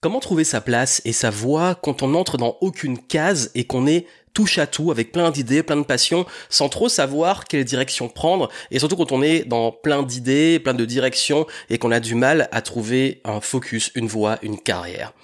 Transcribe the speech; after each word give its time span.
Comment 0.00 0.20
trouver 0.20 0.44
sa 0.44 0.60
place 0.60 1.02
et 1.04 1.12
sa 1.12 1.28
voix 1.28 1.74
quand 1.74 2.04
on 2.04 2.08
n'entre 2.08 2.36
dans 2.36 2.56
aucune 2.60 2.98
case 2.98 3.50
et 3.56 3.64
qu'on 3.64 3.88
est 3.88 4.06
touche 4.32 4.58
à 4.58 4.68
tout 4.68 4.92
avec 4.92 5.10
plein 5.10 5.32
d'idées, 5.32 5.64
plein 5.64 5.74
de 5.74 5.82
passions, 5.82 6.24
sans 6.48 6.68
trop 6.68 6.88
savoir 6.88 7.46
quelle 7.46 7.64
direction 7.64 8.08
prendre 8.08 8.48
et 8.70 8.78
surtout 8.78 8.94
quand 8.94 9.10
on 9.10 9.22
est 9.22 9.42
dans 9.42 9.72
plein 9.72 10.04
d'idées, 10.04 10.60
plein 10.60 10.74
de 10.74 10.84
directions 10.84 11.48
et 11.68 11.78
qu'on 11.78 11.90
a 11.90 11.98
du 11.98 12.14
mal 12.14 12.48
à 12.52 12.62
trouver 12.62 13.20
un 13.24 13.40
focus, 13.40 13.90
une 13.96 14.06
voie, 14.06 14.38
une 14.42 14.60
carrière? 14.60 15.14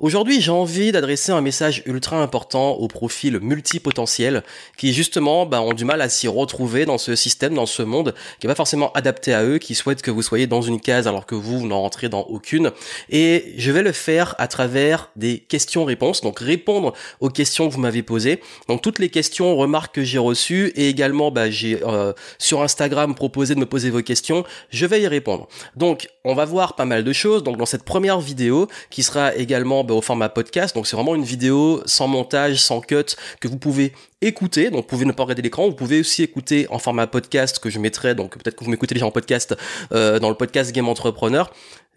Aujourd'hui, 0.00 0.40
j'ai 0.40 0.50
envie 0.50 0.92
d'adresser 0.92 1.30
un 1.30 1.42
message 1.42 1.82
ultra 1.84 2.22
important 2.22 2.70
aux 2.70 2.88
profils 2.88 3.38
multipotentiels 3.38 4.42
qui 4.78 4.94
justement 4.94 5.44
bah, 5.44 5.60
ont 5.60 5.74
du 5.74 5.84
mal 5.84 6.00
à 6.00 6.08
s'y 6.08 6.26
retrouver 6.26 6.86
dans 6.86 6.96
ce 6.96 7.14
système, 7.14 7.52
dans 7.52 7.66
ce 7.66 7.82
monde 7.82 8.14
qui 8.38 8.46
est 8.46 8.48
pas 8.48 8.54
forcément 8.54 8.90
adapté 8.92 9.34
à 9.34 9.44
eux, 9.44 9.58
qui 9.58 9.74
souhaitent 9.74 10.00
que 10.00 10.10
vous 10.10 10.22
soyez 10.22 10.46
dans 10.46 10.62
une 10.62 10.80
case 10.80 11.06
alors 11.06 11.26
que 11.26 11.34
vous, 11.34 11.58
vous 11.58 11.66
n'en 11.66 11.82
rentrez 11.82 12.08
dans 12.08 12.22
aucune. 12.22 12.70
Et 13.10 13.52
je 13.58 13.70
vais 13.70 13.82
le 13.82 13.92
faire 13.92 14.34
à 14.38 14.48
travers 14.48 15.10
des 15.16 15.38
questions-réponses, 15.38 16.22
donc 16.22 16.38
répondre 16.38 16.94
aux 17.20 17.28
questions 17.28 17.68
que 17.68 17.74
vous 17.74 17.80
m'avez 17.80 18.02
posées. 18.02 18.40
Donc 18.68 18.80
toutes 18.80 19.00
les 19.00 19.10
questions, 19.10 19.54
remarques 19.54 19.96
que 19.96 20.02
j'ai 20.02 20.16
reçues 20.16 20.72
et 20.76 20.88
également 20.88 21.30
bah, 21.30 21.50
j'ai 21.50 21.78
euh, 21.84 22.14
sur 22.38 22.62
Instagram 22.62 23.14
proposé 23.14 23.54
de 23.54 23.60
me 23.60 23.66
poser 23.66 23.90
vos 23.90 24.00
questions, 24.00 24.44
je 24.70 24.86
vais 24.86 25.02
y 25.02 25.06
répondre. 25.06 25.46
Donc 25.76 26.08
on 26.24 26.34
va 26.34 26.46
voir 26.46 26.74
pas 26.74 26.86
mal 26.86 27.04
de 27.04 27.12
choses. 27.12 27.42
Donc 27.42 27.58
dans 27.58 27.66
cette 27.66 27.84
première 27.84 28.20
vidéo 28.20 28.66
qui 28.88 29.02
sera 29.02 29.34
également 29.34 29.84
au 29.90 30.00
format 30.00 30.28
podcast. 30.28 30.74
Donc 30.74 30.86
c'est 30.86 30.96
vraiment 30.96 31.14
une 31.14 31.24
vidéo 31.24 31.82
sans 31.86 32.08
montage, 32.08 32.62
sans 32.62 32.80
cut, 32.80 33.16
que 33.40 33.48
vous 33.48 33.58
pouvez 33.58 33.92
écouter. 34.22 34.70
Donc 34.70 34.82
vous 34.82 34.88
pouvez 34.88 35.04
ne 35.04 35.12
pas 35.12 35.24
regarder 35.24 35.42
l'écran. 35.42 35.68
Vous 35.68 35.74
pouvez 35.74 36.00
aussi 36.00 36.22
écouter 36.22 36.66
en 36.70 36.78
format 36.78 37.06
podcast 37.06 37.58
que 37.58 37.70
je 37.70 37.78
mettrai. 37.78 38.14
Donc 38.14 38.36
peut-être 38.36 38.56
que 38.56 38.64
vous 38.64 38.70
m'écoutez 38.70 38.94
déjà 38.94 39.06
en 39.06 39.10
podcast 39.10 39.56
euh, 39.92 40.18
dans 40.18 40.28
le 40.28 40.36
podcast 40.36 40.72
Game 40.72 40.88
Entrepreneur. 40.88 41.52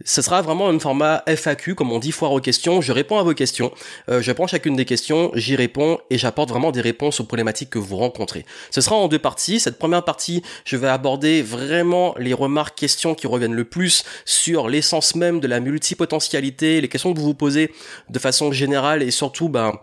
Ce 0.06 0.22
sera 0.22 0.42
vraiment 0.42 0.70
un 0.70 0.80
format 0.80 1.24
FAQ, 1.28 1.76
comme 1.76 1.92
on 1.92 2.00
dit, 2.00 2.12
foire 2.12 2.32
aux 2.32 2.42
questions. 2.42 2.82
Je 2.82 2.92
réponds 2.92 3.20
à 3.20 3.24
vos 3.24 3.34
questions, 3.34 3.72
euh, 4.10 4.22
je 4.22 4.32
prends 4.32 4.48
chacune 4.48 4.76
des 4.76 4.86
questions, 4.86 5.32
j'y 5.36 5.56
réponds 5.56 6.00
et 6.10 6.18
j'apporte 6.18 6.50
vraiment 6.50 6.72
des 6.72 6.82
réponses 6.82 7.20
aux 7.20 7.26
problématiques 7.26 7.70
que 7.70 7.80
vous 7.80 7.98
rencontrez. 7.98 8.44
Ce 8.72 8.82
sera 8.82 8.96
en 8.96 9.08
deux 9.08 9.20
parties. 9.20 9.60
Cette 9.60 9.78
première 9.78 10.04
partie, 10.04 10.42
je 10.66 10.78
vais 10.78 10.88
aborder 10.88 11.42
vraiment 11.42 12.16
les 12.18 12.34
remarques, 12.34 12.78
questions 12.78 13.16
qui 13.16 13.28
reviennent 13.28 13.54
le 13.54 13.66
plus 13.66 14.04
sur 14.26 14.68
l'essence 14.68 15.16
même 15.16 15.40
de 15.40 15.48
la 15.48 15.60
multipotentialité, 15.60 16.82
les 16.82 16.90
questions 16.90 17.14
que 17.14 17.20
vous 17.20 17.26
vous 17.26 17.34
posez 17.34 17.72
de 18.10 18.20
façon 18.20 18.52
générale 18.52 19.04
et 19.04 19.12
surtout, 19.12 19.48
ben, 19.48 19.74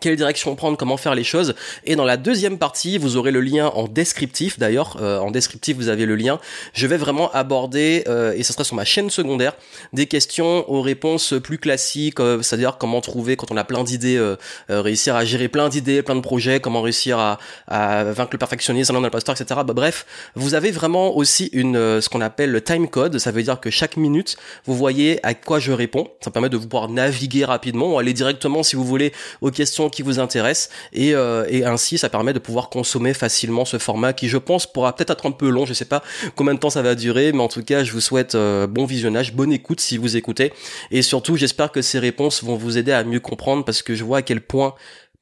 quelle 0.00 0.16
direction 0.16 0.54
prendre, 0.54 0.76
comment 0.76 0.96
faire 0.96 1.14
les 1.14 1.24
choses. 1.24 1.54
Et 1.84 1.96
dans 1.96 2.04
la 2.04 2.16
deuxième 2.16 2.58
partie, 2.58 2.98
vous 2.98 3.16
aurez 3.16 3.30
le 3.30 3.40
lien 3.40 3.66
en 3.68 3.88
descriptif 3.88 4.58
d'ailleurs. 4.58 4.96
Euh, 5.00 5.18
en 5.18 5.30
descriptif, 5.30 5.76
vous 5.76 5.88
avez 5.88 6.06
le 6.06 6.16
lien. 6.16 6.38
Je 6.72 6.86
vais 6.86 6.96
vraiment 6.96 7.30
aborder, 7.32 8.04
euh, 8.08 8.32
et 8.36 8.42
ce 8.42 8.52
sera 8.52 8.64
sur 8.64 8.76
ma 8.76 8.84
chaîne 8.84 9.10
secondaire, 9.10 9.54
des 9.92 10.06
questions 10.06 10.68
aux 10.70 10.82
réponses 10.82 11.34
plus 11.42 11.58
classiques, 11.58 12.20
euh, 12.20 12.42
c'est-à-dire 12.42 12.76
comment 12.78 13.00
trouver 13.00 13.36
quand 13.36 13.50
on 13.50 13.56
a 13.56 13.64
plein 13.64 13.84
d'idées, 13.84 14.34
réussir 14.68 15.16
à 15.16 15.24
gérer 15.24 15.48
plein 15.48 15.68
d'idées, 15.68 16.02
plein 16.02 16.14
de 16.14 16.20
projets, 16.20 16.60
comment 16.60 16.82
réussir 16.82 17.18
à, 17.18 17.38
vaincre 17.68 18.30
le 18.32 18.38
perfectionnisme, 18.38 18.96
un 18.96 19.04
imposteur, 19.04 19.34
etc. 19.40 19.60
Bah, 19.64 19.74
bref, 19.74 20.06
vous 20.34 20.54
avez 20.54 20.70
vraiment 20.70 21.16
aussi 21.16 21.50
une 21.52 22.00
ce 22.00 22.08
qu'on 22.08 22.20
appelle 22.20 22.50
le 22.50 22.60
time 22.60 22.88
code. 22.88 23.18
Ça 23.18 23.30
veut 23.30 23.42
dire 23.42 23.60
que 23.60 23.70
chaque 23.70 23.96
minute, 23.96 24.36
vous 24.64 24.74
voyez 24.74 25.24
à 25.24 25.34
quoi 25.34 25.58
je 25.58 25.72
réponds. 25.72 26.08
Ça 26.20 26.30
permet 26.30 26.48
de 26.48 26.56
vous 26.56 26.68
pouvoir 26.68 26.88
naviguer 26.88 27.44
rapidement 27.44 27.94
ou 27.94 27.98
aller 27.98 28.12
directement, 28.12 28.62
si 28.62 28.76
vous 28.76 28.84
voulez, 28.84 29.12
aux 29.40 29.50
questions 29.50 29.85
qui 29.88 30.02
vous 30.02 30.18
intéresse 30.18 30.70
et, 30.92 31.14
euh, 31.14 31.44
et 31.48 31.64
ainsi 31.64 31.98
ça 31.98 32.08
permet 32.08 32.32
de 32.32 32.38
pouvoir 32.38 32.68
consommer 32.68 33.14
facilement 33.14 33.64
ce 33.64 33.78
format 33.78 34.12
qui 34.12 34.28
je 34.28 34.38
pense 34.38 34.66
pourra 34.66 34.94
peut-être 34.94 35.10
être 35.10 35.26
un 35.26 35.30
peu 35.30 35.48
long, 35.48 35.66
je 35.66 35.74
sais 35.74 35.84
pas 35.84 36.02
combien 36.34 36.54
de 36.54 36.58
temps 36.58 36.70
ça 36.70 36.82
va 36.82 36.94
durer, 36.94 37.32
mais 37.32 37.40
en 37.40 37.48
tout 37.48 37.62
cas 37.62 37.84
je 37.84 37.92
vous 37.92 38.00
souhaite 38.00 38.34
euh, 38.34 38.66
bon 38.66 38.84
visionnage, 38.84 39.34
bonne 39.34 39.52
écoute 39.52 39.80
si 39.80 39.96
vous 39.96 40.16
écoutez. 40.16 40.52
Et 40.90 41.02
surtout 41.02 41.36
j'espère 41.36 41.72
que 41.72 41.82
ces 41.82 41.98
réponses 41.98 42.42
vont 42.42 42.56
vous 42.56 42.78
aider 42.78 42.92
à 42.92 43.04
mieux 43.04 43.20
comprendre 43.20 43.64
parce 43.64 43.82
que 43.82 43.94
je 43.94 44.04
vois 44.04 44.18
à 44.18 44.22
quel 44.22 44.40
point 44.40 44.74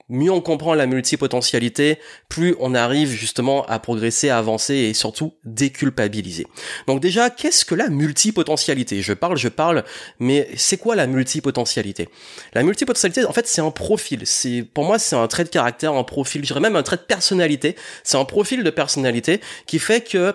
mieux 0.08 0.30
on 0.30 0.40
comprend 0.40 0.74
la 0.74 0.86
multipotentialité, 0.86 1.98
plus 2.28 2.54
on 2.60 2.74
arrive 2.74 3.08
justement 3.10 3.64
à 3.66 3.78
progresser, 3.78 4.28
à 4.28 4.38
avancer 4.38 4.74
et 4.74 4.94
surtout 4.94 5.34
déculpabiliser. 5.44 6.46
Donc 6.86 7.00
déjà, 7.00 7.30
qu'est-ce 7.30 7.64
que 7.64 7.74
la 7.74 7.88
multipotentialité? 7.88 9.00
Je 9.02 9.12
parle, 9.12 9.36
je 9.36 9.48
parle, 9.48 9.84
mais 10.18 10.48
c'est 10.56 10.76
quoi 10.76 10.94
la 10.94 11.06
multipotentialité? 11.06 12.08
La 12.52 12.62
multipotentialité, 12.62 13.24
en 13.24 13.32
fait, 13.32 13.46
c'est 13.46 13.62
un 13.62 13.70
profil. 13.70 14.22
C'est 14.24 14.62
pour 14.62 14.84
moi, 14.84 14.98
c'est 14.98 15.16
un 15.16 15.26
trait 15.26 15.44
de 15.44 15.48
caractère, 15.48 15.94
un 15.94 16.04
profil, 16.04 16.42
je 16.42 16.48
dirais 16.48 16.60
même 16.60 16.76
un 16.76 16.82
trait 16.82 16.96
de 16.96 17.02
personnalité. 17.02 17.76
C'est 18.02 18.18
un 18.18 18.24
profil 18.24 18.62
de 18.62 18.70
personnalité 18.70 19.40
qui 19.66 19.78
fait 19.78 20.02
que 20.02 20.34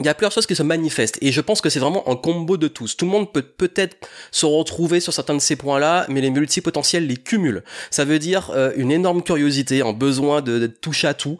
il 0.00 0.06
y 0.06 0.08
a 0.08 0.14
plusieurs 0.14 0.32
choses 0.32 0.46
qui 0.46 0.56
se 0.56 0.64
manifestent 0.64 1.18
et 1.20 1.30
je 1.30 1.40
pense 1.40 1.60
que 1.60 1.70
c'est 1.70 1.78
vraiment 1.78 2.08
un 2.10 2.16
combo 2.16 2.56
de 2.56 2.66
tous. 2.66 2.96
Tout 2.96 3.04
le 3.04 3.12
monde 3.12 3.32
peut 3.32 3.42
peut-être 3.42 3.96
se 4.32 4.44
retrouver 4.44 4.98
sur 4.98 5.12
certains 5.12 5.34
de 5.34 5.38
ces 5.38 5.54
points-là, 5.54 6.04
mais 6.08 6.20
les 6.20 6.30
multipotentiels 6.30 7.06
les 7.06 7.16
cumulent. 7.16 7.62
Ça 7.92 8.04
veut 8.04 8.18
dire 8.18 8.50
euh, 8.56 8.72
une 8.74 8.90
énorme 8.90 9.22
curiosité, 9.22 9.82
un 9.82 9.92
besoin 9.92 10.42
de, 10.42 10.66
touche 10.66 11.04
à 11.04 11.14
tout, 11.14 11.38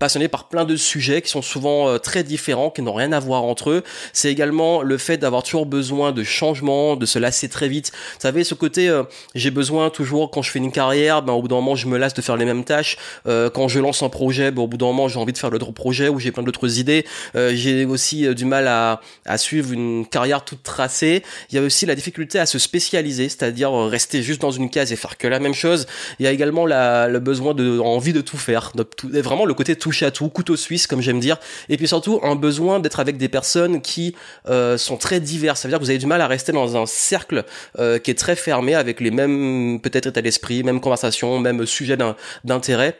passionné 0.00 0.26
par 0.26 0.48
plein 0.48 0.64
de 0.64 0.74
sujets 0.74 1.22
qui 1.22 1.30
sont 1.30 1.42
souvent 1.42 1.88
euh, 1.88 1.98
très 1.98 2.24
différents, 2.24 2.70
qui 2.70 2.82
n'ont 2.82 2.92
rien 2.92 3.12
à 3.12 3.20
voir 3.20 3.44
entre 3.44 3.70
eux. 3.70 3.84
C'est 4.12 4.32
également 4.32 4.82
le 4.82 4.98
fait 4.98 5.16
d'avoir 5.16 5.44
toujours 5.44 5.66
besoin 5.66 6.10
de 6.10 6.24
changement, 6.24 6.96
de 6.96 7.06
se 7.06 7.20
lasser 7.20 7.48
très 7.48 7.68
vite. 7.68 7.92
Vous 8.14 8.22
savez, 8.22 8.42
ce 8.42 8.54
côté, 8.54 8.88
euh, 8.88 9.04
j'ai 9.36 9.52
besoin 9.52 9.90
toujours 9.90 10.32
quand 10.32 10.42
je 10.42 10.50
fais 10.50 10.58
une 10.58 10.72
carrière, 10.72 11.22
ben 11.22 11.34
au 11.34 11.42
bout 11.42 11.48
d'un 11.48 11.54
moment 11.54 11.76
je 11.76 11.86
me 11.86 11.98
lasse 11.98 12.14
de 12.14 12.22
faire 12.22 12.36
les 12.36 12.46
mêmes 12.46 12.64
tâches. 12.64 12.96
quand 13.24 13.68
je 13.68 13.78
lance 13.78 14.02
un 14.02 14.08
projet, 14.08 14.50
ben, 14.50 14.62
au 14.62 14.66
bout 14.66 14.76
d'un 14.76 14.86
moment 14.86 15.06
j'ai 15.06 15.20
envie 15.20 15.32
de 15.32 15.38
faire 15.38 15.50
d'autres 15.50 15.70
projets 15.70 16.08
ou 16.08 16.18
j'ai 16.18 16.32
plein 16.32 16.42
d'autres 16.42 16.80
idées. 16.80 17.06
j'ai 17.34 17.84
aussi 17.92 18.26
euh, 18.26 18.34
du 18.34 18.44
mal 18.44 18.66
à, 18.66 19.00
à, 19.26 19.38
suivre 19.38 19.72
une 19.72 20.06
carrière 20.06 20.44
toute 20.44 20.62
tracée. 20.62 21.22
Il 21.50 21.56
y 21.56 21.58
a 21.58 21.62
aussi 21.62 21.86
la 21.86 21.94
difficulté 21.94 22.38
à 22.38 22.46
se 22.46 22.58
spécialiser, 22.58 23.28
c'est-à-dire 23.28 23.72
euh, 23.72 23.86
rester 23.86 24.22
juste 24.22 24.40
dans 24.40 24.50
une 24.50 24.70
case 24.70 24.92
et 24.92 24.96
faire 24.96 25.16
que 25.16 25.28
la 25.28 25.38
même 25.38 25.54
chose. 25.54 25.86
Il 26.18 26.24
y 26.24 26.26
a 26.26 26.32
également 26.32 26.66
la, 26.66 27.08
le 27.08 27.20
besoin 27.20 27.54
de 27.54 27.78
envie 27.78 28.12
de 28.12 28.20
tout 28.20 28.38
faire, 28.38 28.72
de 28.74 28.82
tout, 28.82 29.08
vraiment 29.08 29.44
le 29.44 29.54
côté 29.54 29.76
touche 29.76 30.02
à 30.02 30.10
tout, 30.10 30.28
couteau 30.28 30.56
suisse 30.56 30.86
comme 30.86 31.00
j'aime 31.00 31.20
dire. 31.20 31.38
Et 31.68 31.76
puis 31.76 31.88
surtout 31.88 32.20
un 32.22 32.34
besoin 32.34 32.80
d'être 32.80 33.00
avec 33.00 33.16
des 33.16 33.28
personnes 33.28 33.80
qui 33.80 34.14
euh, 34.48 34.78
sont 34.78 34.96
très 34.96 35.20
diverses. 35.20 35.60
Ça 35.60 35.68
veut 35.68 35.72
dire 35.72 35.78
que 35.78 35.84
vous 35.84 35.90
avez 35.90 35.98
du 35.98 36.06
mal 36.06 36.20
à 36.20 36.26
rester 36.26 36.52
dans 36.52 36.76
un 36.76 36.86
cercle 36.86 37.44
euh, 37.78 37.98
qui 37.98 38.10
est 38.10 38.18
très 38.18 38.36
fermé 38.36 38.74
avec 38.74 39.00
les 39.00 39.10
mêmes 39.10 39.80
peut-être 39.82 40.06
état 40.06 40.22
d'esprit, 40.22 40.62
mêmes 40.62 40.80
conversations, 40.80 41.38
mêmes 41.38 41.66
sujets 41.66 41.98
d'intérêt 42.44 42.98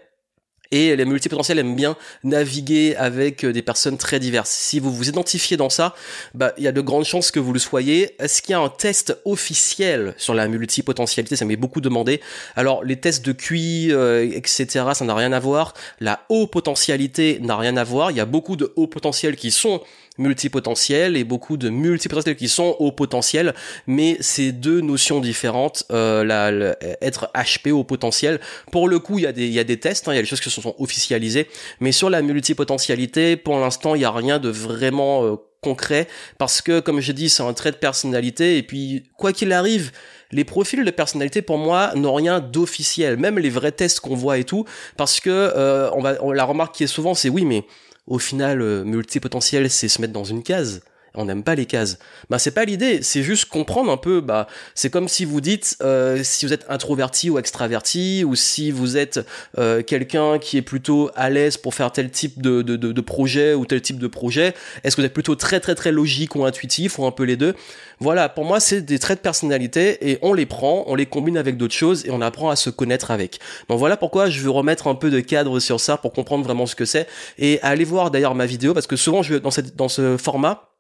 et 0.73 0.97
les 0.97 1.05
multipotentiels 1.05 1.59
aiment 1.59 1.77
bien 1.77 1.97
naviguer 2.25 2.97
avec 2.97 3.45
euh, 3.45 3.53
des 3.53 3.63
personnes 3.63 3.99
très 3.99 4.19
diverses. 4.19 4.51
Si 4.51 4.81
vous 4.81 4.93
vous 4.93 5.09
identifiez 5.09 5.57
dans 5.57 5.71
ça, 5.71 5.95
bah 6.35 6.53
il 6.57 6.65
y 6.65 6.69
a 6.69 6.73
de 6.73 6.81
grandes 6.81 7.05
chances 7.05 7.31
que 7.31 7.39
vous 7.39 7.53
le 7.53 7.59
soyez. 7.59 8.17
Est-ce 8.19 8.43
qu'il 8.43 8.53
y 8.53 8.55
a 8.55 8.61
un 8.61 8.71
test 8.71 9.17
officiel 9.25 10.15
sur 10.17 10.35
la 10.35 10.49
multipotentialité? 10.49 11.37
Ça 11.37 11.45
m'est 11.45 11.57
beaucoup 11.57 11.81
demandé. 11.81 12.21
Alors 12.57 12.83
les 12.83 12.97
tests 12.97 13.25
de 13.25 13.33
QI, 13.33 13.93
euh, 13.93 14.29
etc., 14.33 14.67
ça 14.95 15.05
n'a 15.05 15.15
rien 15.15 15.33
à 15.33 15.39
voir. 15.39 15.75
La 16.01 16.25
haut 16.31 16.47
potentialité 16.47 17.39
n'a 17.41 17.57
rien 17.57 17.77
à 17.77 17.85
voir. 17.85 18.11
Il 18.11 18.17
y 18.17 18.21
a 18.21 18.27
beaucoup 18.27 18.57
de 18.57 18.73
hauts 18.77 18.87
potentiels 18.87 19.37
qui 19.37 19.51
sont 19.51 19.83
multipotentiel 20.19 21.17
et 21.17 21.25
beaucoup 21.25 21.57
de 21.57 21.69
multipotentiels 21.69 22.37
qui 22.37 22.49
sont 22.49 22.77
au 22.79 22.93
potentiel, 22.93 23.55
mais 23.87 24.17
c'est 24.21 24.53
deux 24.53 24.81
notions 24.81 25.21
différentes. 25.21 25.85
Euh, 25.91 26.25
la, 26.25 26.77
être 27.01 27.31
HP 27.35 27.71
au 27.71 27.85
potentiel, 27.85 28.41
pour 28.71 28.89
le 28.89 28.99
coup, 28.99 29.19
il 29.19 29.25
y 29.25 29.27
a 29.27 29.33
des, 29.33 29.49
y 29.49 29.59
a 29.59 29.65
des 29.65 29.79
tests, 29.79 30.09
hein, 30.09 30.13
il 30.13 30.17
y 30.17 30.19
a 30.19 30.23
des 30.23 30.29
choses 30.29 30.41
qui 30.41 30.51
se 30.51 30.61
sont 30.61 30.75
officialisées, 30.79 31.49
mais 31.81 31.93
sur 31.93 32.11
la 32.11 32.23
multipotentialité, 32.23 33.37
pour 33.37 33.59
l'instant, 33.59 33.95
il 33.95 33.99
n'y 33.99 34.05
a 34.05 34.11
rien 34.11 34.39
de 34.39 34.49
vraiment 34.49 35.25
euh, 35.25 35.37
concret 35.63 36.09
parce 36.39 36.61
que, 36.61 36.81
comme 36.81 37.01
j'ai 37.01 37.13
dit, 37.13 37.29
c'est 37.29 37.43
un 37.43 37.53
trait 37.55 37.71
de 37.71 37.77
personnalité 37.77 38.59
et 38.59 38.63
puis 38.63 39.05
quoi 39.17 39.33
qu'il 39.33 39.53
arrive, 39.53 39.93
les 40.33 40.45
profils 40.45 40.85
de 40.85 40.91
personnalité 40.91 41.41
pour 41.41 41.59
moi 41.59 41.93
n'ont 41.95 42.15
rien 42.15 42.41
d'officiel, 42.41 43.17
même 43.17 43.39
les 43.39 43.51
vrais 43.51 43.73
tests 43.73 44.01
qu'on 44.01 44.17
voit 44.17 44.39
et 44.39 44.45
tout, 44.45 44.65
parce 44.97 45.21
que 45.21 45.31
euh, 45.31 45.91
on 45.93 46.03
va, 46.03 46.17
la 46.35 46.45
remarque 46.45 46.75
qui 46.75 46.85
est 46.85 46.89
souvent, 46.89 47.15
c'est 47.15 47.29
oui, 47.29 47.45
mais 47.45 47.65
au 48.07 48.19
final, 48.19 48.61
euh, 48.61 48.85
multipotentiel, 48.85 49.71
c'est 49.71 49.89
se 49.89 50.01
mettre 50.01 50.13
dans 50.13 50.25
une 50.25 50.43
case. 50.43 50.83
On 51.15 51.27
n'aime 51.27 51.43
pas 51.43 51.55
les 51.55 51.67
cases. 51.67 51.99
Bah 52.31 52.39
c'est 52.39 52.53
pas 52.53 52.65
l'idée, 52.65 53.03
c'est 53.03 53.23
juste 53.23 53.45
comprendre 53.45 53.93
un 53.93 53.99
peu. 53.99 54.21
Bah 54.21 54.47
c'est 54.75 54.89
comme 54.89 55.09
si 55.09 55.27
vous 55.27 55.43
dites 55.43 55.77
euh, 55.83 56.23
si 56.23 56.47
vous 56.47 56.55
êtes 56.55 56.65
introverti 56.71 57.29
ou 57.29 57.39
extraverti, 57.39 58.25
ou 58.25 58.35
si 58.35 58.71
vous 58.71 58.97
êtes 58.97 59.21
euh, 59.59 59.83
quelqu'un 59.83 60.39
qui 60.39 60.57
est 60.57 60.63
plutôt 60.63 61.11
à 61.15 61.29
l'aise 61.29 61.59
pour 61.59 61.75
faire 61.75 61.93
tel 61.93 62.11
type 62.11 62.41
de, 62.41 62.63
de, 62.63 62.77
de, 62.77 62.93
de 62.93 63.01
projet 63.03 63.53
ou 63.53 63.67
tel 63.67 63.83
type 63.83 63.99
de 63.99 64.07
projet. 64.07 64.55
Est-ce 64.85 64.97
que 64.97 65.03
vous 65.03 65.07
êtes 65.07 65.13
plutôt 65.13 65.35
très 65.35 65.61
très 65.61 65.75
très 65.75 65.93
logique 65.93 66.35
ou 66.35 66.47
intuitif 66.47 66.99
ou 66.99 67.05
un 67.05 67.11
peu 67.11 67.25
les 67.25 67.37
deux? 67.37 67.55
Voilà, 68.01 68.31
pour 68.31 68.47
moi 68.47 68.59
c'est 68.59 68.81
des 68.81 68.99
traits 68.99 69.19
de 69.19 69.23
personnalité 69.23 70.11
et 70.11 70.19
on 70.23 70.33
les 70.33 70.47
prend, 70.47 70.85
on 70.87 70.95
les 70.95 71.07
combine 71.07 71.37
avec 71.37 71.59
d'autres 71.59 71.75
choses 71.75 72.07
et 72.07 72.11
on 72.11 72.23
apprend 72.23 72.49
à 72.49 72.57
se 72.57 72.71
connaître 72.71 73.11
avec. 73.11 73.39
Donc 73.69 73.79
voilà 73.79 73.99
pourquoi 73.99 74.31
je 74.31 74.41
veux 74.41 74.51
remettre 74.51 74.87
un 74.87 74.95
peu 74.95 75.11
de 75.11 75.21
cadre 75.21 75.61
sur 75.61 75.79
ça 75.79 75.99
pour 75.99 76.13
comprendre 76.15 76.43
vraiment 76.43 76.65
ce 76.65 76.75
que 76.75 76.87
c'est 76.87 77.07
et 77.39 77.61
aller 77.61 77.85
voir 77.85 78.11
d'ailleurs 78.11 78.35
ma 78.35 78.47
vidéo 78.47 78.73
parce 78.73 78.87
que 78.87 78.97
souvent 78.97 79.23
je 79.23 79.35
dans 79.35 79.51
cette 79.51 79.77
dans 79.77 79.89
ce 79.89 80.17
format 80.17 80.72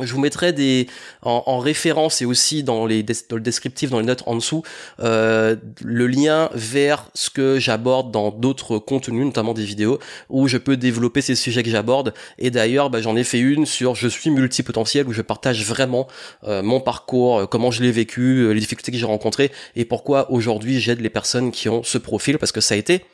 Je 0.00 0.12
vous 0.12 0.20
mettrai 0.20 0.52
des 0.52 0.86
en, 1.22 1.58
référence 1.58 2.22
et 2.22 2.24
aussi 2.24 2.62
dans 2.62 2.86
les 2.86 3.02
dans 3.02 3.36
le 3.36 3.40
descriptif 3.40 3.90
dans 3.90 3.98
les 3.98 4.06
notes 4.06 4.22
en 4.26 4.36
dessous 4.36 4.62
euh, 5.00 5.56
le 5.82 6.06
lien 6.06 6.50
vers 6.54 7.10
ce 7.14 7.30
que 7.30 7.58
j'aborde 7.58 8.12
dans 8.12 8.30
d'autres 8.30 8.78
contenus, 8.78 9.24
notamment 9.24 9.54
des 9.54 9.64
vidéos 9.64 9.98
où 10.28 10.46
je 10.46 10.56
peux 10.56 10.76
développer 10.76 11.20
ces 11.20 11.34
sujets 11.34 11.62
que 11.62 11.70
j'aborde. 11.70 12.14
Et 12.38 12.50
d'ailleurs, 12.50 12.90
bah, 12.90 13.00
j'en 13.00 13.16
ai 13.16 13.24
fait 13.24 13.40
une 13.40 13.66
sur 13.66 13.96
je 13.96 14.06
suis 14.06 14.30
multipotentiel 14.30 15.08
où 15.08 15.12
je 15.12 15.22
partage 15.22 15.64
vraiment 15.64 16.06
euh, 16.44 16.62
mon 16.62 16.80
parcours, 16.80 17.38
euh, 17.38 17.46
comment 17.46 17.70
je 17.70 17.82
l'ai 17.82 17.90
vécu, 17.90 18.54
les 18.54 18.60
difficultés 18.60 18.92
que 18.92 18.98
j'ai 18.98 19.06
rencontrées 19.06 19.50
et 19.74 19.84
pourquoi 19.84 20.30
aujourd'hui 20.30 20.80
j'aide 20.80 21.00
les 21.00 21.10
personnes 21.10 21.50
qui 21.50 21.68
ont 21.68 21.82
ce 21.82 21.98
profil 21.98 22.38
parce 22.38 22.52
que 22.52 22.60
ça 22.60 22.74
a 22.74 22.78
été 22.78 23.04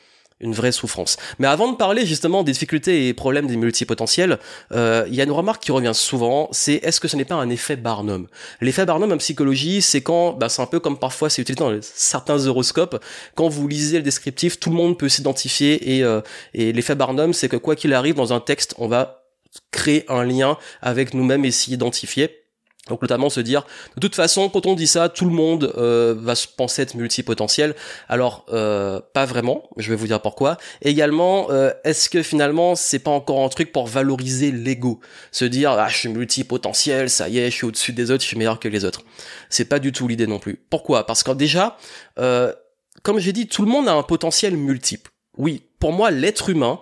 une 0.40 0.52
vraie 0.52 0.72
souffrance. 0.72 1.16
Mais 1.38 1.46
avant 1.46 1.70
de 1.70 1.76
parler 1.76 2.04
justement 2.04 2.42
des 2.42 2.52
difficultés 2.52 3.08
et 3.08 3.14
problèmes 3.14 3.46
des 3.46 3.56
multipotentiels, 3.56 4.38
euh, 4.72 5.04
il 5.08 5.14
y 5.14 5.20
a 5.20 5.24
une 5.24 5.30
remarque 5.30 5.62
qui 5.62 5.72
revient 5.72 5.92
souvent, 5.94 6.48
c'est 6.50 6.74
est-ce 6.74 7.00
que 7.00 7.08
ce 7.08 7.16
n'est 7.16 7.24
pas 7.24 7.36
un 7.36 7.50
effet 7.50 7.76
Barnum? 7.76 8.26
L'effet 8.60 8.84
Barnum 8.84 9.12
en 9.12 9.16
psychologie, 9.18 9.80
c'est 9.80 10.02
quand, 10.02 10.32
bah, 10.32 10.48
c'est 10.48 10.62
un 10.62 10.66
peu 10.66 10.80
comme 10.80 10.98
parfois 10.98 11.30
c'est 11.30 11.42
utilisé 11.42 11.64
dans 11.64 11.78
certains 11.82 12.46
horoscopes, 12.46 13.02
quand 13.34 13.48
vous 13.48 13.68
lisez 13.68 13.98
le 13.98 14.02
descriptif, 14.02 14.58
tout 14.58 14.70
le 14.70 14.76
monde 14.76 14.98
peut 14.98 15.08
s'identifier 15.08 15.96
et, 15.96 16.02
euh, 16.02 16.20
et 16.52 16.72
l'effet 16.72 16.94
Barnum, 16.94 17.32
c'est 17.32 17.48
que 17.48 17.56
quoi 17.56 17.76
qu'il 17.76 17.92
arrive 17.94 18.14
dans 18.14 18.32
un 18.32 18.40
texte, 18.40 18.74
on 18.78 18.88
va 18.88 19.24
créer 19.70 20.04
un 20.08 20.24
lien 20.24 20.58
avec 20.82 21.14
nous-mêmes 21.14 21.44
et 21.44 21.52
s'y 21.52 21.72
identifier. 21.72 22.43
Donc 22.88 23.00
notamment 23.00 23.30
se 23.30 23.40
dire, 23.40 23.66
de 23.96 24.00
toute 24.00 24.14
façon, 24.14 24.50
quand 24.50 24.66
on 24.66 24.74
dit 24.74 24.86
ça, 24.86 25.08
tout 25.08 25.24
le 25.24 25.30
monde 25.30 25.72
euh, 25.78 26.14
va 26.18 26.34
se 26.34 26.46
penser 26.46 26.82
être 26.82 26.94
multipotentiel. 26.94 27.74
Alors 28.08 28.44
euh, 28.52 29.00
pas 29.14 29.24
vraiment. 29.24 29.62
Je 29.78 29.88
vais 29.88 29.96
vous 29.96 30.06
dire 30.06 30.20
pourquoi. 30.20 30.58
également, 30.82 31.50
euh, 31.50 31.70
est-ce 31.84 32.10
que 32.10 32.22
finalement 32.22 32.74
c'est 32.74 32.98
pas 32.98 33.10
encore 33.10 33.42
un 33.42 33.48
truc 33.48 33.72
pour 33.72 33.86
valoriser 33.86 34.52
l'ego, 34.52 35.00
se 35.32 35.46
dire 35.46 35.72
ah 35.72 35.88
je 35.88 35.96
suis 35.96 36.08
multipotentiel, 36.10 37.08
ça 37.08 37.28
y 37.30 37.38
est, 37.38 37.50
je 37.50 37.56
suis 37.56 37.66
au-dessus 37.66 37.92
des 37.92 38.10
autres, 38.10 38.22
je 38.22 38.28
suis 38.28 38.38
meilleur 38.38 38.60
que 38.60 38.68
les 38.68 38.84
autres. 38.84 39.02
C'est 39.48 39.64
pas 39.64 39.78
du 39.78 39.90
tout 39.90 40.06
l'idée 40.06 40.26
non 40.26 40.38
plus. 40.38 40.60
Pourquoi? 40.68 41.06
Parce 41.06 41.22
que 41.22 41.30
déjà, 41.30 41.78
comme 42.16 43.18
j'ai 43.18 43.32
dit, 43.32 43.46
tout 43.46 43.62
le 43.62 43.70
monde 43.70 43.88
a 43.88 43.94
un 43.94 44.02
potentiel 44.02 44.56
multiple. 44.56 45.10
Oui, 45.38 45.62
pour 45.78 45.92
moi, 45.92 46.10
l'être 46.10 46.50
humain, 46.50 46.78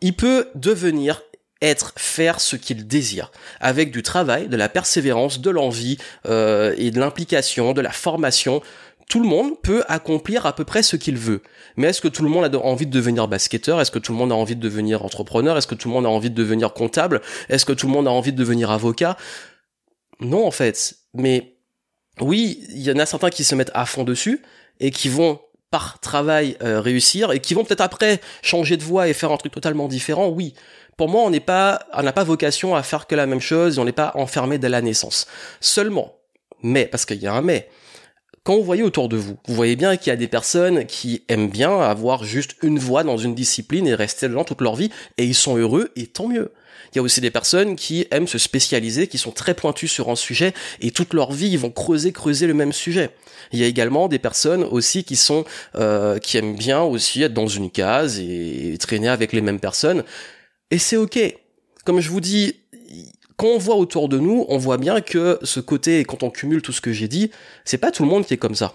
il 0.00 0.14
peut 0.14 0.48
devenir 0.54 1.22
être, 1.62 1.92
faire 1.96 2.40
ce 2.40 2.56
qu'il 2.56 2.86
désire, 2.86 3.32
avec 3.60 3.90
du 3.90 4.02
travail, 4.02 4.48
de 4.48 4.56
la 4.56 4.68
persévérance, 4.68 5.40
de 5.40 5.50
l'envie 5.50 5.98
euh, 6.26 6.74
et 6.76 6.90
de 6.90 7.00
l'implication, 7.00 7.72
de 7.72 7.80
la 7.80 7.92
formation. 7.92 8.62
Tout 9.08 9.22
le 9.22 9.28
monde 9.28 9.60
peut 9.62 9.84
accomplir 9.88 10.46
à 10.46 10.54
peu 10.54 10.64
près 10.64 10.82
ce 10.82 10.96
qu'il 10.96 11.16
veut. 11.16 11.42
Mais 11.76 11.88
est-ce 11.88 12.00
que 12.00 12.08
tout 12.08 12.24
le 12.24 12.28
monde 12.28 12.44
a 12.54 12.58
envie 12.58 12.86
de 12.86 12.90
devenir 12.90 13.28
basketteur? 13.28 13.80
Est-ce 13.80 13.92
que 13.92 14.00
tout 14.00 14.12
le 14.12 14.18
monde 14.18 14.32
a 14.32 14.34
envie 14.34 14.56
de 14.56 14.60
devenir 14.60 15.04
entrepreneur? 15.04 15.56
Est-ce 15.56 15.68
que 15.68 15.76
tout 15.76 15.88
le 15.88 15.94
monde 15.94 16.06
a 16.06 16.10
envie 16.10 16.30
de 16.30 16.34
devenir 16.34 16.74
comptable? 16.74 17.22
Est-ce 17.48 17.64
que 17.64 17.72
tout 17.72 17.86
le 17.86 17.92
monde 17.92 18.08
a 18.08 18.10
envie 18.10 18.32
de 18.32 18.36
devenir 18.36 18.70
avocat? 18.70 19.16
Non, 20.20 20.44
en 20.44 20.50
fait. 20.50 20.96
Mais 21.14 21.56
oui, 22.20 22.64
il 22.70 22.82
y 22.82 22.90
en 22.90 22.98
a 22.98 23.06
certains 23.06 23.30
qui 23.30 23.44
se 23.44 23.54
mettent 23.54 23.70
à 23.74 23.86
fond 23.86 24.02
dessus 24.02 24.42
et 24.80 24.90
qui 24.90 25.08
vont 25.08 25.38
par 25.70 26.00
travail 26.00 26.56
euh, 26.62 26.80
réussir 26.80 27.32
et 27.32 27.40
qui 27.40 27.54
vont 27.54 27.64
peut-être 27.64 27.80
après 27.80 28.20
changer 28.42 28.76
de 28.76 28.82
voie 28.82 29.08
et 29.08 29.12
faire 29.12 29.32
un 29.32 29.36
truc 29.36 29.52
totalement 29.52 29.88
différent, 29.88 30.28
oui 30.28 30.54
pour 30.96 31.08
moi, 31.08 31.22
on 31.22 31.30
n'est 31.30 31.40
pas, 31.40 31.86
on 31.92 32.02
n'a 32.02 32.12
pas 32.12 32.24
vocation 32.24 32.74
à 32.74 32.82
faire 32.82 33.06
que 33.06 33.14
la 33.14 33.26
même 33.26 33.40
chose, 33.40 33.78
on 33.78 33.84
n'est 33.84 33.92
pas 33.92 34.12
enfermé 34.14 34.58
dès 34.58 34.68
la 34.68 34.82
naissance. 34.82 35.26
Seulement, 35.60 36.16
mais, 36.62 36.86
parce 36.86 37.04
qu'il 37.04 37.18
y 37.18 37.26
a 37.26 37.34
un 37.34 37.42
mais, 37.42 37.68
quand 38.44 38.56
vous 38.56 38.64
voyez 38.64 38.82
autour 38.82 39.08
de 39.08 39.16
vous, 39.16 39.36
vous 39.46 39.54
voyez 39.54 39.74
bien 39.74 39.96
qu'il 39.96 40.10
y 40.10 40.12
a 40.12 40.16
des 40.16 40.28
personnes 40.28 40.86
qui 40.86 41.24
aiment 41.28 41.50
bien 41.50 41.80
avoir 41.80 42.24
juste 42.24 42.54
une 42.62 42.78
voie 42.78 43.02
dans 43.02 43.16
une 43.16 43.34
discipline 43.34 43.88
et 43.88 43.94
rester 43.94 44.28
dedans 44.28 44.44
toute 44.44 44.60
leur 44.60 44.76
vie, 44.76 44.90
et 45.18 45.24
ils 45.24 45.34
sont 45.34 45.56
heureux, 45.56 45.90
et 45.96 46.06
tant 46.06 46.28
mieux. 46.28 46.52
Il 46.92 46.96
y 46.96 46.98
a 47.00 47.02
aussi 47.02 47.20
des 47.20 47.32
personnes 47.32 47.76
qui 47.76 48.06
aiment 48.10 48.28
se 48.28 48.38
spécialiser, 48.38 49.08
qui 49.08 49.18
sont 49.18 49.32
très 49.32 49.54
pointues 49.54 49.88
sur 49.88 50.08
un 50.10 50.16
sujet, 50.16 50.54
et 50.80 50.92
toute 50.92 51.12
leur 51.12 51.32
vie, 51.32 51.48
ils 51.48 51.58
vont 51.58 51.70
creuser, 51.70 52.12
creuser 52.12 52.46
le 52.46 52.54
même 52.54 52.72
sujet. 52.72 53.10
Il 53.52 53.58
y 53.58 53.64
a 53.64 53.66
également 53.66 54.08
des 54.08 54.18
personnes 54.18 54.62
aussi 54.62 55.04
qui 55.04 55.16
sont, 55.16 55.44
euh, 55.74 56.18
qui 56.18 56.38
aiment 56.38 56.56
bien 56.56 56.82
aussi 56.82 57.22
être 57.22 57.34
dans 57.34 57.48
une 57.48 57.70
case 57.70 58.20
et 58.20 58.76
traîner 58.78 59.08
avec 59.08 59.32
les 59.32 59.40
mêmes 59.40 59.60
personnes. 59.60 60.04
Et 60.70 60.78
c'est 60.78 60.96
ok. 60.96 61.18
Comme 61.84 62.00
je 62.00 62.10
vous 62.10 62.20
dis, 62.20 62.56
quand 63.36 63.48
on 63.48 63.58
voit 63.58 63.76
autour 63.76 64.08
de 64.08 64.18
nous, 64.18 64.44
on 64.48 64.58
voit 64.58 64.78
bien 64.78 65.00
que 65.00 65.38
ce 65.42 65.60
côté, 65.60 66.04
quand 66.04 66.22
on 66.22 66.30
cumule 66.30 66.62
tout 66.62 66.72
ce 66.72 66.80
que 66.80 66.92
j'ai 66.92 67.08
dit, 67.08 67.30
c'est 67.64 67.78
pas 67.78 67.90
tout 67.90 68.02
le 68.02 68.08
monde 68.08 68.26
qui 68.26 68.34
est 68.34 68.38
comme 68.38 68.54
ça. 68.54 68.74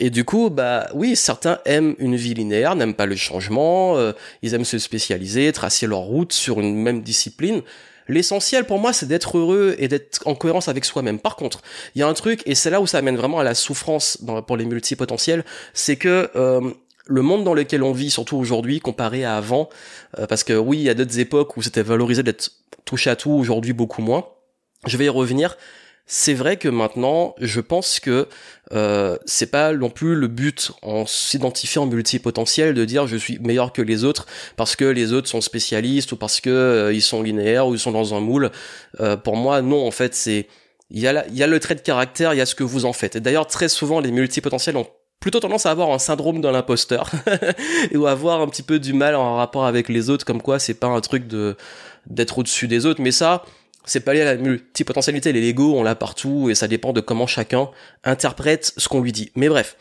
Et 0.00 0.10
du 0.10 0.24
coup, 0.24 0.48
bah 0.48 0.88
oui, 0.94 1.16
certains 1.16 1.58
aiment 1.64 1.96
une 1.98 2.14
vie 2.14 2.34
linéaire, 2.34 2.76
n'aiment 2.76 2.94
pas 2.94 3.06
le 3.06 3.16
changement, 3.16 3.96
euh, 3.96 4.12
ils 4.42 4.54
aiment 4.54 4.64
se 4.64 4.78
spécialiser, 4.78 5.50
tracer 5.52 5.88
leur 5.88 6.00
route 6.00 6.32
sur 6.32 6.60
une 6.60 6.76
même 6.76 7.02
discipline. 7.02 7.62
L'essentiel 8.06 8.64
pour 8.64 8.78
moi, 8.78 8.92
c'est 8.92 9.06
d'être 9.06 9.36
heureux 9.36 9.74
et 9.78 9.88
d'être 9.88 10.20
en 10.26 10.34
cohérence 10.34 10.68
avec 10.68 10.84
soi-même. 10.84 11.18
Par 11.18 11.34
contre, 11.34 11.62
il 11.94 11.98
y 11.98 12.02
a 12.02 12.08
un 12.08 12.14
truc, 12.14 12.42
et 12.46 12.54
c'est 12.54 12.70
là 12.70 12.80
où 12.80 12.86
ça 12.86 12.98
amène 12.98 13.16
vraiment 13.16 13.40
à 13.40 13.44
la 13.44 13.54
souffrance 13.54 14.18
pour 14.46 14.56
les 14.56 14.64
multipotentiels, 14.64 15.44
c'est 15.74 15.96
que 15.96 16.30
euh, 16.36 16.70
le 17.08 17.22
monde 17.22 17.42
dans 17.42 17.54
lequel 17.54 17.82
on 17.82 17.92
vit, 17.92 18.10
surtout 18.10 18.36
aujourd'hui, 18.36 18.80
comparé 18.80 19.24
à 19.24 19.36
avant, 19.36 19.68
euh, 20.18 20.26
parce 20.26 20.44
que 20.44 20.52
oui, 20.52 20.78
il 20.78 20.84
y 20.84 20.90
a 20.90 20.94
d'autres 20.94 21.18
époques 21.18 21.56
où 21.56 21.62
c'était 21.62 21.82
valorisé 21.82 22.22
d'être 22.22 22.52
touché 22.84 23.10
à 23.10 23.16
tout, 23.16 23.30
aujourd'hui 23.30 23.72
beaucoup 23.72 24.02
moins. 24.02 24.28
Je 24.86 24.96
vais 24.96 25.06
y 25.06 25.08
revenir. 25.08 25.56
C'est 26.10 26.32
vrai 26.32 26.56
que 26.56 26.68
maintenant, 26.68 27.34
je 27.38 27.60
pense 27.60 28.00
que 28.00 28.28
euh, 28.72 29.18
c'est 29.26 29.50
pas 29.50 29.74
non 29.74 29.90
plus 29.90 30.14
le 30.14 30.26
but 30.26 30.72
en 30.80 31.04
s'identifiant 31.04 31.84
multipotentiel 31.84 32.72
de 32.72 32.84
dire 32.86 33.06
je 33.06 33.18
suis 33.18 33.38
meilleur 33.40 33.74
que 33.74 33.82
les 33.82 34.04
autres 34.04 34.26
parce 34.56 34.74
que 34.74 34.86
les 34.86 35.12
autres 35.12 35.28
sont 35.28 35.42
spécialistes 35.42 36.12
ou 36.12 36.16
parce 36.16 36.40
que 36.40 36.48
euh, 36.48 36.94
ils 36.94 37.02
sont 37.02 37.22
linéaires 37.22 37.68
ou 37.68 37.74
ils 37.74 37.78
sont 37.78 37.92
dans 37.92 38.14
un 38.14 38.20
moule. 38.20 38.50
Euh, 39.00 39.18
pour 39.18 39.36
moi, 39.36 39.60
non. 39.60 39.86
En 39.86 39.90
fait, 39.90 40.14
c'est 40.14 40.48
il 40.90 40.98
y 40.98 41.06
a 41.06 41.26
il 41.28 41.36
y 41.36 41.42
a 41.42 41.46
le 41.46 41.60
trait 41.60 41.74
de 41.74 41.80
caractère, 41.80 42.32
il 42.32 42.38
y 42.38 42.40
a 42.40 42.46
ce 42.46 42.54
que 42.54 42.64
vous 42.64 42.86
en 42.86 42.94
faites. 42.94 43.16
Et 43.16 43.20
d'ailleurs, 43.20 43.46
très 43.46 43.68
souvent, 43.68 44.00
les 44.00 44.10
multipotentiels 44.10 44.78
ont 44.78 44.88
plutôt 45.20 45.40
tendance 45.40 45.66
à 45.66 45.70
avoir 45.70 45.90
un 45.90 45.98
syndrome 45.98 46.40
de 46.40 46.48
l'imposteur 46.48 47.10
ou 47.94 48.06
avoir 48.06 48.40
un 48.40 48.48
petit 48.48 48.62
peu 48.62 48.78
du 48.78 48.92
mal 48.92 49.14
en 49.14 49.36
rapport 49.36 49.66
avec 49.66 49.88
les 49.88 50.10
autres 50.10 50.24
comme 50.24 50.42
quoi 50.42 50.58
c'est 50.58 50.74
pas 50.74 50.86
un 50.86 51.00
truc 51.00 51.26
de 51.26 51.56
d'être 52.06 52.38
au-dessus 52.38 52.68
des 52.68 52.86
autres 52.86 53.02
mais 53.02 53.10
ça 53.10 53.44
c'est 53.84 54.00
pas 54.00 54.14
lié 54.14 54.22
à 54.22 54.24
la 54.24 54.36
multipotentialité 54.36 55.32
les 55.32 55.40
Lego 55.40 55.74
on 55.76 55.82
l'a 55.82 55.94
partout 55.94 56.50
et 56.50 56.54
ça 56.54 56.68
dépend 56.68 56.92
de 56.92 57.00
comment 57.00 57.26
chacun 57.26 57.68
interprète 58.04 58.72
ce 58.76 58.88
qu'on 58.88 59.00
lui 59.00 59.12
dit 59.12 59.30
mais 59.34 59.48
bref 59.48 59.76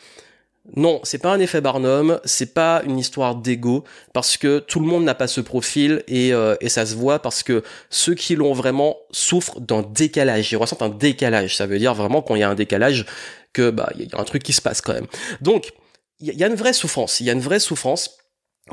non, 0.76 1.00
c'est 1.04 1.20
pas 1.20 1.32
un 1.32 1.40
effet 1.40 1.62
Barnum, 1.62 2.20
c'est 2.26 2.54
pas 2.54 2.82
une 2.86 3.00
histoire 3.00 3.36
d'ego, 3.36 3.86
parce 4.14 4.36
que 4.36 4.60
tout 4.60 4.82
le 4.82 4.86
monde 4.86 5.06
n'a 5.06 5.16
pas 5.16 5.28
ce 5.28 5.40
profil 5.40 6.04
et, 6.10 6.34
euh, 6.34 6.56
et 6.60 6.68
ça 6.68 6.86
se 6.86 6.96
voit 6.96 7.20
parce 7.20 7.42
que 7.42 7.64
ceux 7.90 8.16
qui 8.16 8.36
l'ont 8.36 8.52
vraiment 8.52 8.98
souffrent 9.12 9.62
d'un 9.62 9.82
décalage. 9.82 10.52
Ils 10.52 10.58
ressentent 10.58 10.82
un 10.82 10.90
décalage. 10.90 11.56
Ça 11.56 11.68
veut 11.68 11.80
dire 11.80 11.94
vraiment 11.94 12.22
quand 12.22 12.36
il 12.36 12.40
y 12.40 12.44
a 12.44 12.50
un 12.50 12.56
décalage, 12.56 13.06
bah 13.62 13.90
il 13.96 14.10
y 14.12 14.16
a 14.16 14.20
un 14.20 14.24
truc 14.24 14.44
qui 14.44 14.54
se 14.54 14.62
passe 14.62 14.82
quand 14.82 14.94
même. 14.94 15.08
Donc 15.42 15.72
il 16.20 16.34
y, 16.34 16.44
a 16.44 16.48
une 16.48 16.56
vraie 16.56 16.74
souffrance, 16.74 17.20
il 17.20 17.28
y 17.28 17.30
a 17.30 17.34
une 17.34 17.42
vraie 17.42 17.60
souffrance 17.60 18.18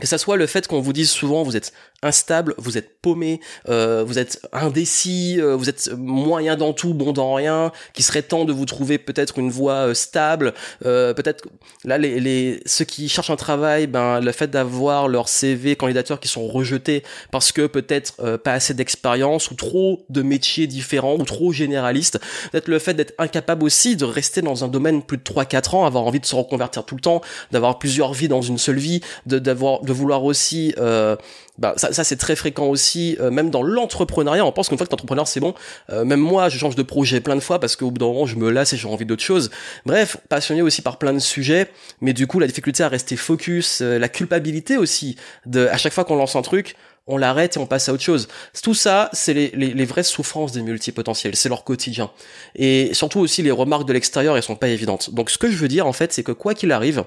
que 0.01 0.07
ça 0.07 0.19
soit 0.19 0.37
le 0.37 0.47
fait 0.47 0.67
qu'on 0.67 0.81
vous 0.81 0.93
dise 0.93 1.11
souvent 1.11 1.43
vous 1.43 1.57
êtes 1.57 1.73
instable, 2.03 2.55
vous 2.59 2.77
êtes 2.77 3.01
paumé, 3.01 3.41
euh, 3.69 4.05
vous 4.07 4.19
êtes 4.19 4.47
indécis, 4.53 5.37
euh, 5.41 5.57
vous 5.57 5.69
êtes 5.69 5.91
moyen 5.97 6.57
dans 6.57 6.73
tout, 6.73 6.95
bon 6.95 7.13
dans 7.13 7.35
rien, 7.35 7.73
qu'il 7.95 8.05
serait 8.05 8.23
temps 8.23 8.45
de 8.45 8.53
vous 8.53 8.67
trouver 8.67 8.99
peut-être 8.99 9.39
une 9.39 9.51
voie 9.51 9.89
euh, 9.89 9.95
stable, 9.95 10.55
peut-être 10.83 11.47
là 11.85 11.99
les, 11.99 12.21
les 12.21 12.61
ceux 12.67 12.85
qui 12.85 13.09
cherchent 13.09 13.31
un 13.31 13.37
travail, 13.37 13.87
ben 13.87 14.21
le 14.21 14.33
fait 14.33 14.49
d'avoir 14.49 15.09
leur 15.09 15.29
CV 15.29 15.77
candidature 15.77 16.21
qui 16.21 16.29
sont 16.29 16.47
rejetés 16.47 17.03
parce 17.31 17.53
que 17.53 17.67
peut-être 17.67 18.37
pas 18.39 18.53
assez 18.53 18.75
d'expérience 18.75 19.51
ou 19.51 19.55
trop 19.55 20.05
de 20.11 20.23
métiers 20.23 20.67
différents 20.67 21.15
ou 21.15 21.25
trop 21.25 21.53
généralistes, 21.53 22.19
peut-être 22.53 22.69
le 22.69 22.79
fait 22.79 22.95
d'être 22.95 23.15
incapable 23.19 23.65
aussi 23.65 23.97
de 23.97 24.05
rester 24.05 24.43
dans 24.43 24.65
un 24.65 24.69
domaine 24.69 25.03
plus 25.03 25.17
de 25.17 25.23
3 25.23 25.45
4 25.45 25.75
ans, 25.75 25.87
avoir 25.87 26.05
envie 26.05 26.21
de 26.21 26.27
se 26.27 26.35
reconvertir 26.35 26.85
tout 26.85 26.97
le 26.97 27.01
temps, 27.01 27.21
d'avoir 27.53 27.79
plusieurs 27.79 28.13
vies 28.13 28.29
dans 28.29 28.43
une 28.43 28.59
seule 28.59 28.79
vie, 28.79 29.01
de 29.27 29.39
d'avoir 29.39 29.84
de 29.85 29.93
vouloir 29.93 30.25
aussi 30.25 30.75
euh, 30.79 31.17
bah, 31.59 31.75
ça, 31.77 31.93
ça 31.93 32.05
c'est 32.05 32.17
très 32.17 32.37
fréquent 32.37 32.67
aussi, 32.67 33.17
euh, 33.21 33.31
même 33.31 33.51
dans 33.51 33.63
l'entrepreneuriat. 33.63 34.45
On 34.45 34.53
pense 34.53 34.69
qu'une 34.69 34.79
fois 34.79 34.87
que 34.87 34.91
t'es 34.91 34.95
entrepreneur, 34.95 35.29
c'est 35.29 35.41
bon. 35.41 35.55
Euh, 35.91 36.05
même 36.05 36.21
moi, 36.21 36.49
je 36.49 36.59
change 36.59 36.75
de 36.75 36.83
projet 36.83 37.21
plein 37.21 37.37
de 37.37 37.41
fois 37.41 37.61
parce 37.61 37.77
qu'au 37.77 37.91
bout 37.91 37.99
d'un 37.99 38.07
moment, 38.07 38.27
je 38.27 38.37
me 38.37 38.51
lasse 38.51 38.73
et 38.73 38.77
j'ai 38.77 38.89
envie 38.89 39.07
d'autre 39.07 39.23
chose. 39.23 39.51
Bref, 39.87 40.17
passionné 40.29 40.63
aussi 40.63 40.83
par 40.83 40.99
plein 40.99 41.13
de 41.13 41.19
sujets, 41.19 41.71
mais 42.01 42.13
du 42.13 42.27
coup, 42.27 42.39
la 42.41 42.47
difficulté 42.47 42.83
à 42.83 42.89
rester 42.89 43.17
focus, 43.17 43.81
la 43.81 44.09
culpabilité 44.09 44.77
aussi, 44.77 45.17
de 45.47 45.67
à 45.67 45.77
chaque 45.77 45.93
fois 45.93 46.05
qu'on 46.05 46.17
lance 46.17 46.37
un 46.37 46.43
truc, 46.43 46.75
on 47.07 47.19
l'arrête 47.19 47.57
et 47.57 47.61
on 47.61 47.67
passe 47.67 47.89
à 47.89 47.93
autre 47.93 48.03
chose. 48.03 48.29
Tout 48.63 48.75
ça, 48.75 49.11
c'est 49.13 49.35
les, 49.35 49.51
les, 49.55 49.75
les, 49.75 49.85
vraies 49.85 50.03
souffrances 50.03 50.53
des 50.53 50.63
multipotentiels, 50.63 51.37
c'est 51.37 51.49
leur 51.49 51.65
quotidien. 51.65 52.11
Et 52.57 52.95
surtout 52.95 53.21
aussi, 53.21 53.43
les 53.43 53.51
remarques 53.51 53.87
de 53.87 53.93
l'extérieur, 53.93 54.37
elles 54.37 54.43
sont 54.43 54.57
pas 54.57 54.69
évidentes. 54.69 55.15
Donc 55.15 55.31
ce 55.31 55.39
que 55.39 55.51
je 55.51 55.57
veux 55.57 55.69
dire, 55.69 55.87
en 55.87 55.93
fait, 55.93 56.13
c'est 56.13 56.23
que 56.23 56.33
quoi 56.33 56.55
qu'il 56.55 56.73
arrive, 56.73 57.05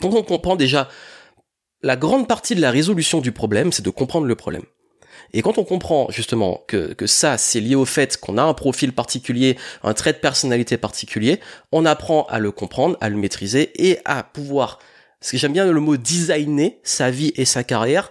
quand 0.00 0.12
on 0.14 0.22
comprend 0.22 0.56
déjà 0.56 0.88
la 1.82 1.96
grande 1.96 2.26
partie 2.26 2.54
de 2.54 2.60
la 2.60 2.70
résolution 2.70 3.20
du 3.20 3.32
problème, 3.32 3.72
c'est 3.72 3.84
de 3.84 3.90
comprendre 3.90 4.26
le 4.26 4.34
problème. 4.34 4.64
Et 5.32 5.42
quand 5.42 5.58
on 5.58 5.64
comprend 5.64 6.08
justement 6.10 6.64
que, 6.66 6.94
ça, 7.06 7.36
c'est 7.36 7.60
lié 7.60 7.74
au 7.74 7.84
fait 7.84 8.16
qu'on 8.16 8.38
a 8.38 8.42
un 8.42 8.54
profil 8.54 8.92
particulier, 8.92 9.56
un 9.82 9.94
trait 9.94 10.12
de 10.12 10.18
personnalité 10.18 10.78
particulier, 10.78 11.40
on 11.70 11.84
apprend 11.84 12.24
à 12.26 12.38
le 12.38 12.50
comprendre, 12.50 12.96
à 13.00 13.08
le 13.08 13.16
maîtriser 13.16 13.70
et 13.76 13.98
à 14.04 14.22
pouvoir, 14.22 14.78
parce 15.20 15.32
que 15.32 15.36
j'aime 15.36 15.52
bien 15.52 15.70
le 15.70 15.80
mot 15.80 15.96
designer 15.96 16.78
sa 16.82 17.10
vie 17.10 17.32
et 17.36 17.44
sa 17.44 17.64
carrière 17.64 18.10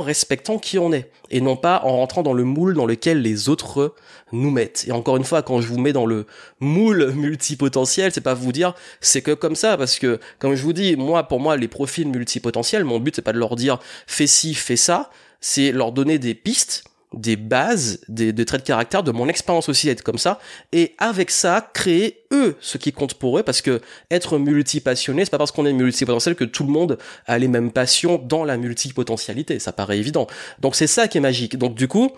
respectant 0.00 0.58
qui 0.58 0.78
on 0.78 0.92
est 0.92 1.10
et 1.30 1.40
non 1.40 1.56
pas 1.56 1.82
en 1.84 1.96
rentrant 1.96 2.22
dans 2.22 2.32
le 2.32 2.44
moule 2.44 2.74
dans 2.74 2.86
lequel 2.86 3.22
les 3.22 3.48
autres 3.48 3.94
nous 4.32 4.50
mettent. 4.50 4.84
Et 4.88 4.92
encore 4.92 5.16
une 5.16 5.24
fois, 5.24 5.42
quand 5.42 5.60
je 5.60 5.66
vous 5.66 5.78
mets 5.78 5.92
dans 5.92 6.06
le 6.06 6.26
moule 6.60 7.12
multipotentiel, 7.14 8.12
c'est 8.12 8.20
pas 8.20 8.34
vous 8.34 8.52
dire 8.52 8.74
c'est 9.00 9.22
que 9.22 9.32
comme 9.32 9.56
ça 9.56 9.76
parce 9.76 9.98
que 9.98 10.20
comme 10.38 10.54
je 10.54 10.62
vous 10.62 10.72
dis, 10.72 10.96
moi 10.96 11.24
pour 11.24 11.40
moi 11.40 11.56
les 11.56 11.68
profils 11.68 12.08
multipotentiels, 12.08 12.84
mon 12.84 12.98
but 12.98 13.16
c'est 13.16 13.22
pas 13.22 13.32
de 13.32 13.38
leur 13.38 13.56
dire 13.56 13.78
fais 14.06 14.26
ci, 14.26 14.54
fais 14.54 14.76
ça, 14.76 15.10
c'est 15.40 15.72
leur 15.72 15.92
donner 15.92 16.18
des 16.18 16.34
pistes 16.34 16.84
des 17.14 17.36
bases, 17.36 18.00
des, 18.08 18.32
traits 18.44 18.62
de 18.62 18.66
caractère, 18.66 19.02
de 19.02 19.12
mon 19.12 19.28
expérience 19.28 19.68
aussi 19.68 19.88
être 19.88 20.02
comme 20.02 20.18
ça, 20.18 20.38
et 20.72 20.94
avec 20.98 21.30
ça, 21.30 21.70
créer 21.74 22.24
eux 22.32 22.56
ce 22.60 22.78
qui 22.78 22.92
compte 22.92 23.14
pour 23.14 23.38
eux, 23.38 23.42
parce 23.42 23.62
que 23.62 23.80
être 24.10 24.38
multipassionné, 24.38 25.24
c'est 25.24 25.30
pas 25.30 25.38
parce 25.38 25.52
qu'on 25.52 25.66
est 25.66 25.72
multipotentiel 25.72 26.34
que 26.34 26.44
tout 26.44 26.64
le 26.64 26.70
monde 26.70 26.98
a 27.26 27.38
les 27.38 27.48
mêmes 27.48 27.72
passions 27.72 28.18
dans 28.18 28.44
la 28.44 28.56
multipotentialité, 28.56 29.58
ça 29.58 29.72
paraît 29.72 29.98
évident. 29.98 30.26
Donc 30.60 30.74
c'est 30.74 30.86
ça 30.86 31.08
qui 31.08 31.18
est 31.18 31.22
magique. 31.22 31.56
Donc 31.56 31.74
du 31.74 31.88
coup, 31.88 32.10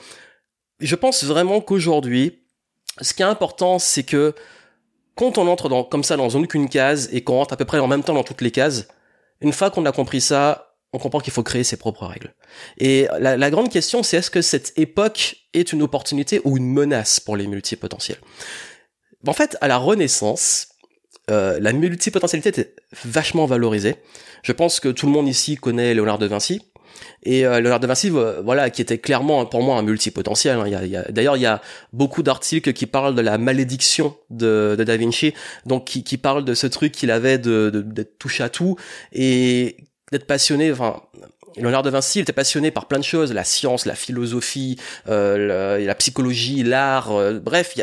je 0.81 0.95
pense 0.95 1.25
vraiment 1.25 1.61
qu'aujourd'hui, 1.61 2.41
ce 3.01 3.15
qui 3.15 3.23
est 3.23 3.27
important, 3.27 3.79
c'est 3.79 4.05
que 4.05 4.35
quand 5.15 5.39
on 5.39 5.47
entre 5.47 5.69
dans, 5.69 5.85
comme 5.85 6.05
ça 6.05 6.17
dans 6.17 6.29
aucune 6.31 6.69
case 6.69 7.09
et 7.13 7.23
qu'on 7.23 7.35
rentre 7.35 7.55
à 7.55 7.57
peu 7.57 7.65
près 7.65 7.79
en 7.79 7.87
même 7.87 8.03
temps 8.03 8.15
dans 8.15 8.25
toutes 8.25 8.41
les 8.41 8.51
cases, 8.51 8.89
une 9.41 9.53
fois 9.53 9.71
qu'on 9.71 9.87
a 9.87 9.93
compris 9.93 10.21
ça, 10.21 10.74
on 10.95 10.99
comprend 10.99 11.19
qu'il 11.19 11.33
faut 11.33 11.43
créer 11.43 11.65
ses 11.65 11.77
propres 11.77 12.07
règles. 12.07 12.33
Et 12.79 13.09
la, 13.19 13.51
grande 13.51 13.69
question, 13.69 14.05
c'est 14.05 14.17
est-ce 14.17 14.31
que 14.31 14.43
cette 14.43 14.73
époque 14.79 15.37
est 15.53 15.73
une 15.73 15.83
opportunité 15.83 16.41
ou 16.45 16.57
une 16.57 16.73
menace 16.73 17.19
pour 17.19 17.37
les 17.37 17.49
multipotentiels? 17.49 18.19
En 19.27 19.33
fait, 19.33 19.57
à 19.61 19.67
la 19.67 19.77
Renaissance, 19.77 20.69
euh, 21.31 21.59
la 21.61 21.73
multipotentialité 21.73 22.51
était 22.51 22.75
vachement 23.05 23.45
valorisée. 23.47 23.97
Je 24.45 24.53
pense 24.53 24.79
que 24.79 24.89
tout 24.89 25.07
le 25.07 25.13
monde 25.13 25.27
ici 25.27 25.57
connaît 25.57 25.95
Léonard 25.95 26.19
de 26.19 26.27
Vinci. 26.27 26.63
Et 27.25 27.45
euh, 27.45 27.59
Léonard 27.61 27.81
de 27.81 27.89
Vinci, 27.89 28.11
voilà, 28.11 28.71
qui 28.71 28.81
était 28.81 28.99
clairement 28.99 29.47
pour 29.47 29.63
moi 29.63 29.77
un 29.77 29.83
multipotentiel. 29.83 30.59
Hein. 30.59 30.65
Il 30.85 30.91
y 30.91 30.97
a, 30.97 31.11
D'ailleurs, 31.11 31.37
il 31.37 31.43
y 31.43 31.47
a 31.47 31.61
beaucoup 31.93 32.23
d'articles 32.23 32.73
qui 32.73 32.87
parlent 32.87 33.17
de 33.17 33.23
la 33.23 33.37
malédiction 33.37 34.17
de, 34.31 34.77
Da 34.79 34.97
Vinci, 34.97 35.35
donc 35.67 35.87
qui, 35.87 36.05
qui 36.05 36.19
parlent 36.19 36.45
de 36.45 36.55
ce 36.55 36.69
truc 36.69 36.93
qu'il 36.93 37.11
avait 37.11 37.39
de, 37.39 37.71
de, 37.71 37.83
de 37.83 38.03
touche 38.05 38.41
à 38.41 38.49
tout 38.49 38.77
et 39.13 39.89
d'être 40.13 40.27
passionné, 40.27 40.73
enfin, 40.73 41.03
Léonard 41.57 41.83
de 41.83 41.91
Vinci, 41.91 42.19
il 42.19 42.23
était 42.23 42.33
passionné 42.33 42.71
par 42.71 42.87
plein 42.87 42.99
de 42.99 43.05
choses, 43.05 43.33
la 43.33 43.45
science, 43.45 43.87
la 43.87 43.95
philosophie, 43.95 44.79
euh, 45.09 45.79
la, 45.85 45.95
psychologie, 45.95 46.63
l'art, 46.63 47.13
euh, 47.13 47.39
bref, 47.39 47.75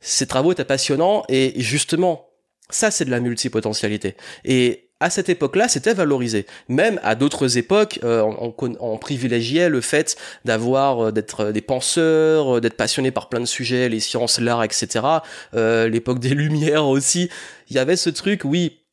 ses 0.00 0.26
travaux 0.26 0.52
étaient 0.52 0.64
passionnants 0.64 1.24
et 1.28 1.52
justement, 1.60 2.28
ça 2.70 2.90
c'est 2.90 3.04
de 3.04 3.10
la 3.10 3.20
multipotentialité. 3.20 4.16
Et 4.44 4.88
à 5.00 5.10
cette 5.10 5.28
époque-là, 5.28 5.68
c'était 5.68 5.92
valorisé. 5.92 6.46
Même 6.68 6.98
à 7.02 7.14
d'autres 7.14 7.58
époques, 7.58 8.00
euh, 8.04 8.24
on, 8.80 8.96
privilégiait 8.96 9.68
le 9.68 9.82
fait 9.82 10.16
d'avoir, 10.46 11.12
d'être 11.12 11.50
des 11.50 11.60
penseurs, 11.60 12.60
d'être 12.62 12.76
passionné 12.76 13.10
par 13.10 13.28
plein 13.28 13.40
de 13.40 13.44
sujets, 13.44 13.90
les 13.90 14.00
sciences, 14.00 14.40
l'art, 14.40 14.64
etc. 14.64 15.04
L'époque 15.52 16.20
des 16.20 16.30
Lumières 16.30 16.86
aussi, 16.86 17.28
il 17.68 17.76
y 17.76 17.78
avait 17.78 17.96
ce 17.96 18.08
truc, 18.08 18.42
oui, 18.44 18.83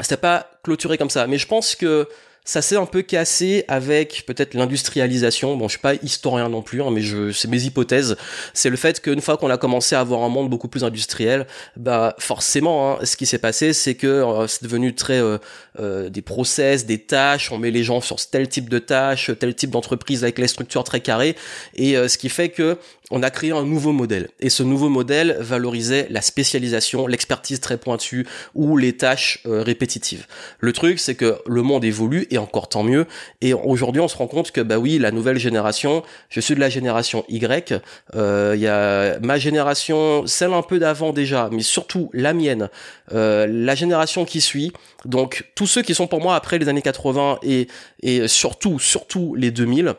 c'était 0.00 0.16
pas 0.16 0.50
clôturé 0.62 0.98
comme 0.98 1.10
ça. 1.10 1.26
Mais 1.26 1.38
je 1.38 1.46
pense 1.46 1.74
que 1.74 2.08
ça 2.44 2.60
s'est 2.60 2.76
un 2.76 2.84
peu 2.84 3.00
cassé 3.00 3.64
avec 3.68 4.24
peut-être 4.26 4.52
l'industrialisation. 4.52 5.56
Bon, 5.56 5.66
je 5.66 5.72
suis 5.72 5.80
pas 5.80 5.94
historien 5.94 6.50
non 6.50 6.60
plus, 6.60 6.82
hein, 6.82 6.90
mais 6.92 7.00
je, 7.00 7.32
c'est 7.32 7.48
mes 7.48 7.62
hypothèses. 7.62 8.16
C'est 8.52 8.68
le 8.68 8.76
fait 8.76 9.00
qu'une 9.00 9.22
fois 9.22 9.38
qu'on 9.38 9.48
a 9.48 9.56
commencé 9.56 9.94
à 9.94 10.00
avoir 10.00 10.22
un 10.22 10.28
monde 10.28 10.50
beaucoup 10.50 10.68
plus 10.68 10.84
industriel, 10.84 11.46
bah 11.76 12.14
forcément, 12.18 12.92
hein, 12.92 12.98
ce 13.04 13.16
qui 13.16 13.24
s'est 13.24 13.38
passé, 13.38 13.72
c'est 13.72 13.94
que 13.94 14.06
euh, 14.06 14.46
c'est 14.46 14.62
devenu 14.62 14.94
très 14.94 15.20
euh, 15.20 15.38
euh, 15.80 16.10
des 16.10 16.20
process, 16.20 16.84
des 16.84 16.98
tâches. 16.98 17.50
On 17.50 17.56
met 17.56 17.70
les 17.70 17.82
gens 17.82 18.02
sur 18.02 18.16
tel 18.16 18.46
type 18.46 18.68
de 18.68 18.78
tâches, 18.78 19.30
tel 19.40 19.54
type 19.54 19.70
d'entreprise 19.70 20.22
avec 20.22 20.38
les 20.38 20.48
structures 20.48 20.84
très 20.84 21.00
carrées, 21.00 21.36
et 21.74 21.94
ce 21.94 22.18
qui 22.18 22.28
fait 22.28 22.50
que 22.50 22.76
on 23.14 23.22
a 23.22 23.30
créé 23.30 23.52
un 23.52 23.64
nouveau 23.64 23.92
modèle. 23.92 24.28
Et 24.40 24.50
ce 24.50 24.64
nouveau 24.64 24.88
modèle 24.88 25.36
valorisait 25.38 26.08
la 26.10 26.20
spécialisation, 26.20 27.06
l'expertise 27.06 27.60
très 27.60 27.78
pointue 27.78 28.26
ou 28.54 28.76
les 28.76 28.96
tâches 28.96 29.40
répétitives. 29.44 30.26
Le 30.58 30.72
truc, 30.72 30.98
c'est 30.98 31.14
que 31.14 31.38
le 31.46 31.62
monde 31.62 31.84
évolue 31.84 32.26
et 32.30 32.38
encore 32.38 32.68
tant 32.68 32.82
mieux. 32.82 33.06
Et 33.40 33.54
aujourd'hui, 33.54 34.00
on 34.00 34.08
se 34.08 34.16
rend 34.16 34.26
compte 34.26 34.50
que 34.50 34.60
bah 34.60 34.78
oui, 34.78 34.98
la 34.98 35.12
nouvelle 35.12 35.38
génération, 35.38 36.02
je 36.28 36.40
suis 36.40 36.56
de 36.56 36.60
la 36.60 36.68
génération 36.68 37.24
Y. 37.28 37.80
Euh, 38.16 38.52
il 38.56 38.60
y 38.60 38.66
a 38.66 39.18
ma 39.20 39.38
génération, 39.38 40.26
celle 40.26 40.52
un 40.52 40.62
peu 40.62 40.80
d'avant 40.80 41.12
déjà, 41.12 41.48
mais 41.52 41.62
surtout 41.62 42.10
la 42.12 42.34
mienne, 42.34 42.68
euh, 43.12 43.46
la 43.48 43.76
génération 43.76 44.24
qui 44.24 44.40
suit. 44.40 44.72
Donc 45.04 45.44
tous 45.54 45.68
ceux 45.68 45.82
qui 45.82 45.94
sont 45.94 46.08
pour 46.08 46.20
moi 46.20 46.34
après 46.34 46.58
les 46.58 46.68
années 46.68 46.82
80 46.82 47.38
et 47.42 47.68
et 48.02 48.26
surtout 48.26 48.80
surtout 48.80 49.34
les 49.36 49.50
2000 49.50 49.94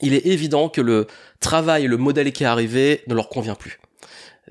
il 0.00 0.14
est 0.14 0.26
évident 0.26 0.68
que 0.68 0.80
le 0.80 1.06
travail, 1.40 1.86
le 1.86 1.96
modèle 1.96 2.32
qui 2.32 2.44
est 2.44 2.46
arrivé 2.46 3.02
ne 3.06 3.14
leur 3.14 3.28
convient 3.28 3.54
plus 3.54 3.80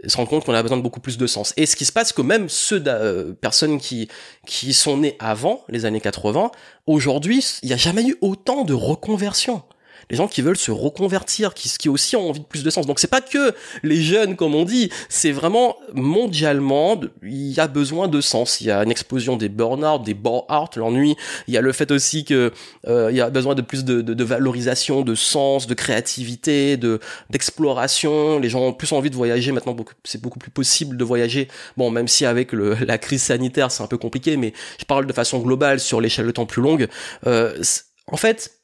se 0.05 0.17
rendre 0.17 0.29
compte 0.29 0.45
qu'on 0.45 0.53
a 0.53 0.61
besoin 0.61 0.77
de 0.77 0.83
beaucoup 0.83 0.99
plus 0.99 1.17
de 1.17 1.27
sens. 1.27 1.53
Et 1.57 1.65
ce 1.65 1.75
qui 1.75 1.85
se 1.85 1.91
passe, 1.91 2.13
que 2.13 2.21
même 2.21 2.49
ceux 2.49 2.83
euh, 2.87 3.33
personnes 3.33 3.79
qui 3.79 4.07
qui 4.45 4.73
sont 4.73 4.97
nées 4.97 5.15
avant 5.19 5.63
les 5.69 5.85
années 5.85 6.01
80, 6.01 6.51
aujourd'hui, 6.85 7.43
il 7.63 7.67
n'y 7.67 7.73
a 7.73 7.77
jamais 7.77 8.05
eu 8.05 8.15
autant 8.21 8.63
de 8.63 8.73
reconversion 8.73 9.63
les 10.09 10.17
gens 10.17 10.27
qui 10.27 10.41
veulent 10.41 10.57
se 10.57 10.71
reconvertir, 10.71 11.53
qui, 11.53 11.69
qui 11.77 11.89
aussi 11.89 12.15
ont 12.15 12.29
envie 12.29 12.39
de 12.39 12.45
plus 12.45 12.63
de 12.63 12.69
sens. 12.69 12.87
Donc 12.87 12.99
c'est 12.99 13.07
pas 13.07 13.21
que 13.21 13.53
les 13.83 14.01
jeunes, 14.01 14.35
comme 14.35 14.55
on 14.55 14.63
dit, 14.63 14.89
c'est 15.09 15.31
vraiment 15.31 15.75
mondialement, 15.93 16.99
il 17.23 17.51
y 17.51 17.59
a 17.59 17.67
besoin 17.67 18.07
de 18.07 18.21
sens. 18.21 18.61
Il 18.61 18.67
y 18.67 18.71
a 18.71 18.83
une 18.83 18.91
explosion 18.91 19.35
des 19.35 19.49
burn-out, 19.49 20.03
des 20.03 20.13
bore-out, 20.13 20.75
l'ennui. 20.77 21.15
Il 21.47 21.53
y 21.53 21.57
a 21.57 21.61
le 21.61 21.71
fait 21.71 21.91
aussi 21.91 22.23
que 22.23 22.53
euh, 22.87 23.09
il 23.11 23.17
y 23.17 23.21
a 23.21 23.29
besoin 23.29 23.55
de 23.55 23.61
plus 23.61 23.83
de, 23.83 24.01
de, 24.01 24.13
de, 24.13 24.23
valorisation, 24.23 25.01
de 25.01 25.15
sens, 25.15 25.67
de 25.67 25.73
créativité, 25.73 26.77
de 26.77 26.99
d'exploration. 27.29 28.39
Les 28.39 28.49
gens 28.49 28.61
ont 28.61 28.73
plus 28.73 28.91
envie 28.93 29.09
de 29.09 29.15
voyager 29.15 29.51
maintenant. 29.51 29.75
C'est 30.03 30.21
beaucoup 30.21 30.39
plus 30.39 30.51
possible 30.51 30.97
de 30.97 31.03
voyager. 31.03 31.47
Bon, 31.75 31.91
même 31.91 32.07
si 32.07 32.25
avec 32.25 32.53
le, 32.53 32.75
la 32.85 32.97
crise 32.97 33.23
sanitaire, 33.23 33.71
c'est 33.71 33.83
un 33.83 33.87
peu 33.87 33.97
compliqué, 33.97 34.37
mais 34.37 34.53
je 34.79 34.85
parle 34.85 35.05
de 35.05 35.13
façon 35.13 35.39
globale 35.39 35.79
sur 35.79 35.99
l'échelle 35.99 36.27
de 36.27 36.31
temps 36.31 36.45
plus 36.45 36.61
longue. 36.61 36.87
Euh, 37.25 37.61
en 38.09 38.17
fait, 38.17 38.56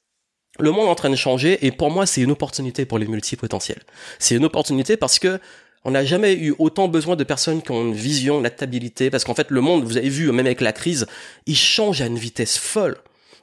le 0.60 0.72
monde 0.72 0.88
est 0.88 0.92
en 0.92 0.96
train 0.96 1.10
de 1.10 1.16
changer 1.16 1.66
et 1.66 1.72
pour 1.72 1.90
moi 1.90 2.06
c'est 2.06 2.22
une 2.22 2.32
opportunité 2.32 2.86
pour 2.86 3.00
les 3.00 3.08
multipotentiels. 3.08 3.82
C'est 4.20 4.36
une 4.36 4.46
opportunité 4.46 4.98
parce 4.98 5.20
que 5.20 5.40
on 5.86 5.92
n'a 5.92 6.06
jamais 6.06 6.34
eu 6.34 6.56
autant 6.60 6.88
besoin 6.88 7.16
de 7.16 7.24
personnes 7.24 7.62
qui 7.62 7.72
ont 7.72 7.82
une 7.82 7.94
vision, 7.94 8.40
une 8.40 8.46
adaptabilité, 8.46 9.10
parce 9.10 9.26
qu'en 9.26 9.36
fait 9.36 9.52
le 9.52 9.60
monde, 9.60 9.84
vous 9.84 9.98
avez 9.98 10.10
vu, 10.10 10.32
même 10.32 10.46
avec 10.46 10.62
la 10.62 10.72
crise, 10.72 11.08
il 11.46 11.58
change 11.58 12.02
à 12.02 12.06
une 12.06 12.18
vitesse 12.18 12.58
folle. 12.58 12.98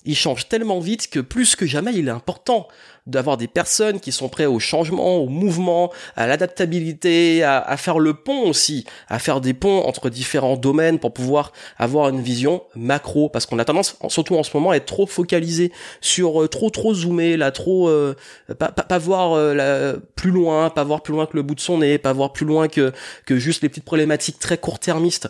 Il 0.06 0.16
change 0.16 0.48
tellement 0.48 0.80
vite 0.80 1.10
que 1.10 1.20
plus 1.20 1.54
que 1.54 1.66
jamais 1.66 1.92
il 1.94 2.08
est 2.08 2.12
important 2.12 2.66
d'avoir 3.10 3.36
des 3.36 3.48
personnes 3.48 4.00
qui 4.00 4.12
sont 4.12 4.28
prêtes 4.28 4.48
au 4.48 4.58
changement, 4.58 5.18
au 5.18 5.28
mouvement, 5.28 5.92
à 6.16 6.26
l'adaptabilité, 6.26 7.42
à, 7.42 7.76
faire 7.76 7.98
le 7.98 8.14
pont 8.14 8.48
aussi, 8.48 8.84
à 9.08 9.18
faire 9.18 9.40
des 9.40 9.54
ponts 9.54 9.82
entre 9.86 10.10
différents 10.10 10.56
domaines 10.56 10.98
pour 10.98 11.12
pouvoir 11.12 11.52
avoir 11.78 12.08
une 12.08 12.20
vision 12.20 12.62
macro, 12.74 13.28
parce 13.28 13.46
qu'on 13.46 13.58
a 13.58 13.64
tendance, 13.64 13.96
surtout 14.08 14.36
en 14.36 14.42
ce 14.42 14.56
moment, 14.56 14.70
à 14.70 14.76
être 14.76 14.86
trop 14.86 15.06
focalisé 15.06 15.72
sur 16.00 16.42
euh, 16.42 16.48
trop 16.48 16.70
trop 16.70 16.94
zoomé, 16.94 17.36
là, 17.36 17.50
trop 17.50 17.88
euh, 17.88 18.14
pas, 18.58 18.70
pas, 18.70 18.98
voir 18.98 19.32
euh, 19.32 19.96
plus 20.16 20.30
loin, 20.30 20.70
pas 20.70 20.84
voir 20.84 21.02
plus 21.02 21.12
loin 21.12 21.26
que 21.26 21.36
le 21.36 21.42
bout 21.42 21.54
de 21.54 21.60
son 21.60 21.78
nez, 21.78 21.98
pas 21.98 22.12
voir 22.12 22.32
plus 22.32 22.46
loin 22.46 22.68
que 22.68 22.92
que 23.26 23.36
juste 23.36 23.62
les 23.62 23.68
petites 23.68 23.84
problématiques 23.84 24.38
très 24.38 24.58
court-termistes. 24.58 25.28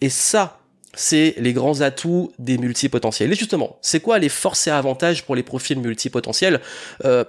Et 0.00 0.10
ça, 0.10 0.58
c'est 0.96 1.34
les 1.38 1.52
grands 1.52 1.80
atouts 1.82 2.32
des 2.40 2.58
multipotentiels. 2.58 3.30
Et 3.30 3.36
justement, 3.36 3.78
c'est 3.82 4.00
quoi 4.00 4.18
les 4.18 4.28
forces 4.28 4.66
et 4.66 4.70
avantages 4.70 5.24
pour 5.24 5.36
les 5.36 5.44
profils 5.44 5.78
multipotentiels? 5.78 6.60
Euh, 7.04 7.24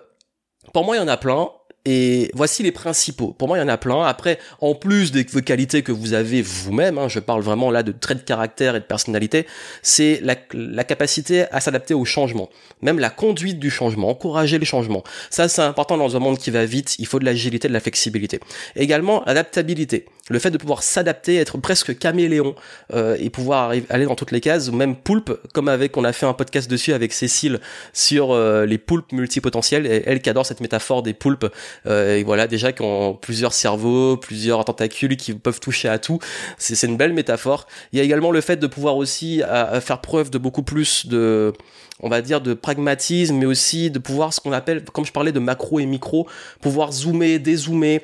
Pour 0.74 0.83
moi, 0.86 0.95
il 0.95 1.00
y 1.00 1.03
en 1.03 1.07
a 1.07 1.17
plein. 1.17 1.50
Et 1.89 2.29
voici 2.34 2.63
les 2.63 2.74
principaux. 2.74 3.34
Pour 3.38 3.48
moi, 3.48 3.58
il 3.58 3.62
y 3.62 3.63
en 3.63 3.70
a 3.70 3.77
plein. 3.77 4.03
Après, 4.03 4.39
en 4.60 4.75
plus 4.75 5.13
des 5.13 5.24
qualités 5.24 5.84
que 5.84 5.94
vous 5.94 6.12
avez 6.12 6.41
vous-même, 6.41 6.98
hein, 6.98 7.08
je 7.08 7.22
parle 7.22 7.41
vraiment 7.41 7.72
là 7.72 7.82
de 7.82 7.94
traits 7.94 8.17
de 8.17 8.24
caractère 8.24 8.75
et 8.75 8.82
de 8.82 8.84
personnalité, 8.84 9.48
c'est 9.82 10.20
la, 10.22 10.36
la, 10.51 10.84
capacité 10.84 11.46
à 11.50 11.62
s'adapter 11.62 11.94
au 11.94 12.03
changement. 12.03 12.50
Même 12.82 13.00
la 13.00 13.10
conduite 13.10 13.58
du 13.58 13.70
changement, 13.70 14.10
encourager 14.10 14.60
les 14.60 14.65
changements. 14.65 15.06
Ça, 15.29 15.48
c'est 15.48 15.62
important 15.62 15.96
dans 15.96 16.17
un 16.17 16.20
monde 16.20 16.38
qui 16.38 16.51
va 16.51 16.65
vite. 16.65 16.98
Il 17.00 17.08
faut 17.08 17.20
de 17.20 17.25
l'agilité, 17.25 17.70
de 17.70 17.74
la 17.74 17.79
flexibilité. 17.79 18.41
Également, 18.75 19.24
adaptabilité 19.24 20.08
le 20.29 20.39
fait 20.39 20.51
de 20.51 20.58
pouvoir 20.58 20.84
s'adapter, 20.84 21.38
être 21.38 21.58
presque 21.58 21.98
caméléon 21.98 22.56
euh, 22.94 23.17
et 23.20 23.29
pouvoir 23.29 23.72
aller 23.89 24.06
dans 24.06 24.15
toutes 24.15 24.32
les 24.32 24.41
cases, 24.41 24.70
ou 24.70 24.74
même 24.74 24.96
poulpe, 24.96 25.32
comme 25.53 25.67
avec 25.67 25.96
on 25.98 26.03
a 26.03 26.13
fait 26.13 26.25
un 26.25 26.34
podcast 26.34 26.70
dessus 26.70 26.94
avec 26.94 27.13
Cécile 27.13 27.60
sur 27.94 28.32
euh, 28.32 28.65
les 28.65 28.77
poulpes 28.77 29.12
multipotentiels, 29.12 29.86
et 29.86 30.03
elle 30.06 30.22
qui 30.22 30.29
adore 30.29 30.46
cette 30.46 30.62
métaphore 30.62 31.03
des 31.03 31.13
poulpes, 31.13 31.48
et 31.86 32.24
voilà 32.24 32.48
déjà 32.48 32.72
qui 32.72 32.81
ont 32.81 33.13
plusieurs 33.13 33.53
cerveaux, 33.53 34.17
plusieurs 34.17 34.65
tentacules 34.65 35.17
qui 35.17 35.34
peuvent 35.34 35.60
toucher 35.60 35.89
à 35.89 36.00
tout, 36.00 36.19
c'est 36.57 36.81
une 36.88 36.98
belle 36.98 37.13
métaphore. 37.13 37.67
Il 37.91 37.98
y 37.98 38.01
a 38.01 38.03
également 38.03 38.31
le 38.31 38.41
fait 38.41 38.57
de 38.57 38.67
pouvoir 38.67 38.98
aussi 38.98 39.41
faire 39.81 40.01
preuve 40.01 40.29
de 40.29 40.38
beaucoup 40.38 40.63
plus 40.63 41.07
de 41.07 41.53
on 42.00 42.10
va 42.10 42.22
dire 42.22 42.41
de 42.41 42.53
pragmatisme 42.53 43.36
mais 43.36 43.46
aussi 43.46 43.89
de 43.89 44.00
pouvoir 44.00 44.34
ce 44.34 44.39
qu'on 44.39 44.51
appelle 44.51 44.84
comme 44.84 45.05
je 45.05 45.12
parlais 45.12 45.31
de 45.31 45.39
macro 45.39 45.79
et 45.79 45.86
micro 45.86 46.27
pouvoir 46.62 46.91
zoomer 46.91 47.39
dézoomer 47.39 48.01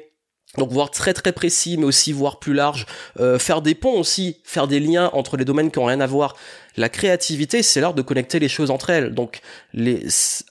Donc 0.57 0.71
voir 0.71 0.91
très 0.91 1.13
très 1.13 1.31
précis, 1.31 1.77
mais 1.77 1.85
aussi 1.85 2.13
voir 2.13 2.39
plus 2.39 2.53
large, 2.53 2.85
euh, 3.19 3.39
faire 3.39 3.63
des 3.63 3.73
ponts 3.73 3.99
aussi, 3.99 4.37
faire 4.43 4.67
des 4.67 4.79
liens 4.79 5.09
entre 5.13 5.35
les 5.35 5.45
domaines 5.45 5.71
qui 5.71 5.79
ont 5.79 5.85
rien 5.85 5.99
à 5.99 6.05
voir. 6.05 6.35
La 6.77 6.89
créativité, 6.89 7.63
c'est 7.63 7.81
l'art 7.81 7.95
de 7.95 8.03
connecter 8.03 8.37
les 8.39 8.49
choses 8.49 8.69
entre 8.69 8.91
elles. 8.91 9.15
Donc 9.15 9.41
les, 9.73 10.05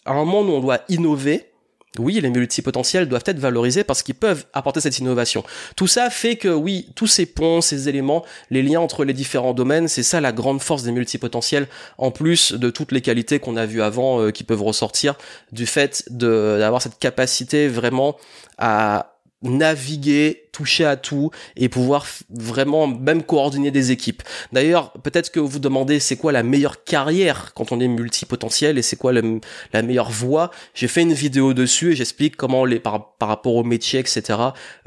à 0.05 0.13
un 0.13 0.25
moment 0.25 0.41
où 0.41 0.57
on 0.57 0.61
doit 0.61 0.81
innover, 0.89 1.52
oui, 1.99 2.19
les 2.21 2.31
multipotentiels 2.31 3.07
doivent 3.07 3.25
être 3.27 3.39
valorisés 3.39 3.85
parce 3.85 4.03
qu'ils 4.03 4.15
peuvent 4.15 4.47
apporter 4.55 4.81
cette 4.81 4.99
innovation. 4.99 5.45
Tout 5.77 5.87
ça 5.87 6.09
fait 6.09 6.37
que 6.37 6.49
oui, 6.49 6.89
tous 6.95 7.07
ces 7.07 7.27
ponts, 7.27 7.61
ces 7.61 7.89
éléments, 7.89 8.25
les 8.51 8.63
liens 8.63 8.81
entre 8.81 9.05
les 9.05 9.13
différents 9.13 9.53
domaines, 9.53 9.89
c'est 9.89 10.03
ça 10.03 10.21
la 10.21 10.33
grande 10.33 10.63
force 10.63 10.85
des 10.85 10.93
multipotentiels, 10.93 11.69
en 11.99 12.11
plus 12.11 12.53
de 12.53 12.71
toutes 12.71 12.93
les 12.93 13.03
qualités 13.03 13.41
qu'on 13.41 13.57
a 13.57 13.67
vues 13.67 13.83
avant 13.83 14.21
euh, 14.21 14.31
qui 14.31 14.43
peuvent 14.43 14.63
ressortir 14.63 15.17
du 15.53 15.67
fait 15.67 16.05
d'avoir 16.09 16.81
cette 16.81 16.99
capacité 16.99 17.69
vraiment 17.69 18.17
à 18.57 19.12
naviguer, 19.43 20.49
toucher 20.53 20.85
à 20.85 20.97
tout 20.97 21.31
et 21.57 21.69
pouvoir 21.69 22.07
vraiment 22.31 22.87
même 22.87 23.23
coordonner 23.23 23.71
des 23.71 23.91
équipes. 23.91 24.23
D'ailleurs, 24.53 24.93
peut-être 24.93 25.31
que 25.31 25.41
vous 25.41 25.49
vous 25.49 25.59
demandez 25.59 25.99
c'est 26.01 26.17
quoi 26.17 26.33
la 26.33 26.43
meilleure 26.43 26.85
carrière 26.85 27.53
quand 27.55 27.73
on 27.73 27.81
est 27.81 27.89
multipotentiel 27.89 28.79
et 28.79 28.83
c'est 28.83 28.97
quoi 28.97 29.13
la 29.13 29.83
meilleure 29.83 30.11
voie? 30.11 30.51
J'ai 30.75 30.89
fait 30.89 31.03
une 31.03 31.15
vidéo 31.15 31.55
dessus 31.55 31.93
et 31.93 31.97
j'explique 31.97 32.37
comment 32.37 32.65
les 32.65 32.81
par, 32.81 33.17
par 33.17 33.29
rapport 33.29 33.55
au 33.55 33.65
métier, 33.65 34.01
etc. 34.01 34.39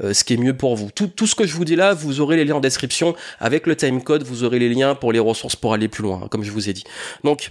Euh, 0.02 0.14
ce 0.14 0.24
qui 0.24 0.34
est 0.34 0.38
mieux 0.38 0.56
pour 0.56 0.76
vous. 0.76 0.90
Tout, 0.90 1.08
tout 1.08 1.26
ce 1.26 1.34
que 1.34 1.46
je 1.46 1.54
vous 1.54 1.64
dis 1.64 1.76
là, 1.76 1.94
vous 1.94 2.20
aurez 2.20 2.36
les 2.36 2.44
liens 2.44 2.56
en 2.56 2.60
description. 2.60 3.14
Avec 3.40 3.66
le 3.66 3.76
timecode, 3.76 4.22
vous 4.22 4.44
aurez 4.44 4.58
les 4.58 4.68
liens 4.68 4.94
pour 4.94 5.12
les 5.12 5.18
ressources 5.18 5.56
pour 5.56 5.74
aller 5.74 5.88
plus 5.88 6.02
loin, 6.02 6.28
comme 6.30 6.44
je 6.44 6.50
vous 6.50 6.68
ai 6.68 6.72
dit. 6.72 6.84
Donc 7.24 7.50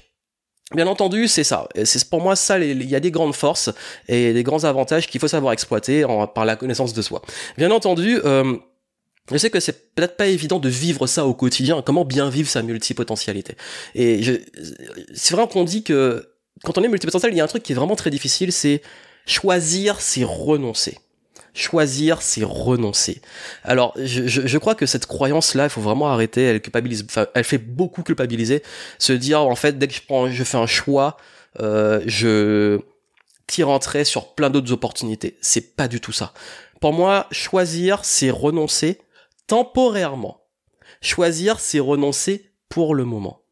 Bien 0.74 0.88
entendu, 0.88 1.28
c'est 1.28 1.44
ça. 1.44 1.68
C'est 1.84 2.10
pour 2.10 2.22
moi 2.22 2.36
ça. 2.36 2.58
Il 2.60 2.90
y 2.90 2.96
a 2.96 3.00
des 3.00 3.12
grandes 3.12 3.36
forces 3.36 3.70
et 4.08 4.34
des 4.34 4.44
grands 4.44 4.64
avantages 4.64 5.08
qu'il 5.08 5.22
faut 5.22 5.28
savoir 5.28 5.54
exploiter 5.54 6.06
par 6.34 6.46
la 6.46 6.56
connaissance 6.56 6.94
de 6.94 7.02
soi. 7.02 7.22
Bien 7.58 7.70
entendu. 7.70 8.20
Euh, 8.26 8.58
je 9.32 9.38
sais 9.38 9.50
que 9.50 9.60
c'est 9.60 9.96
peut-être 9.96 10.18
pas 10.18 10.28
évident 10.28 10.60
de 10.60 10.70
vivre 10.70 11.08
ça 11.08 11.26
au 11.26 11.34
quotidien, 11.34 11.82
comment 11.84 12.06
bien 12.06 12.30
vivre 12.30 12.50
sa 12.50 12.62
multipotentialité? 12.62 13.56
Et 13.96 14.22
c'est 15.16 15.34
vrai 15.34 15.48
qu'on 15.48 15.64
dit 15.64 15.82
que 15.82 16.30
quand 16.64 16.78
on 16.78 16.84
est 16.84 16.88
multipotentiel, 16.88 17.34
il 17.34 17.38
y 17.38 17.42
a 17.42 17.44
un 17.44 17.48
truc 17.48 17.64
qui 17.64 17.72
est 17.72 17.76
vraiment 17.76 17.96
très 17.96 18.12
difficile, 18.12 18.52
c'est 18.52 18.84
choisir, 19.26 20.00
c'est 20.00 20.24
renoncer. 20.24 21.00
Choisir, 21.56 22.22
c'est 22.22 22.44
renoncer. 22.44 23.22
Alors, 23.64 23.94
je, 23.96 24.28
je, 24.28 24.58
crois 24.58 24.76
que 24.76 24.86
cette 24.86 25.06
croyance-là, 25.06 25.64
il 25.64 25.70
faut 25.70 25.80
vraiment 25.80 26.10
arrêter. 26.10 26.44
Elle 26.44 26.62
culpabilise, 26.62 27.06
enfin, 27.08 27.28
elle 27.34 27.46
fait 27.46 27.58
beaucoup 27.58 28.04
culpabiliser. 28.04 28.62
Se 29.00 29.14
dire, 29.14 29.42
en 29.42 29.56
fait, 29.56 29.80
dès 29.80 29.88
que 29.88 29.94
je 29.94 30.02
prends, 30.06 30.30
je 30.30 30.44
fais 30.44 30.58
un 30.58 30.68
choix, 30.68 31.16
euh, 31.62 32.02
je 32.06 32.82
tire 33.48 33.70
en 33.70 33.80
trait 33.80 34.04
sur 34.04 34.34
plein 34.34 34.50
d'autres 34.50 34.74
opportunités. 34.74 35.38
C'est 35.40 35.78
pas 35.78 35.88
du 35.88 36.02
tout 36.02 36.12
ça. 36.12 36.34
Pour 36.82 36.92
moi, 36.92 37.28
choisir, 37.32 38.04
c'est 38.04 38.32
renoncer 38.32 39.00
temporairement. 39.48 40.42
Choisir, 41.00 41.62
c'est 41.62 41.80
renoncer 41.80 42.52
pour 42.68 42.96
le 42.96 43.06
moment. 43.06 43.44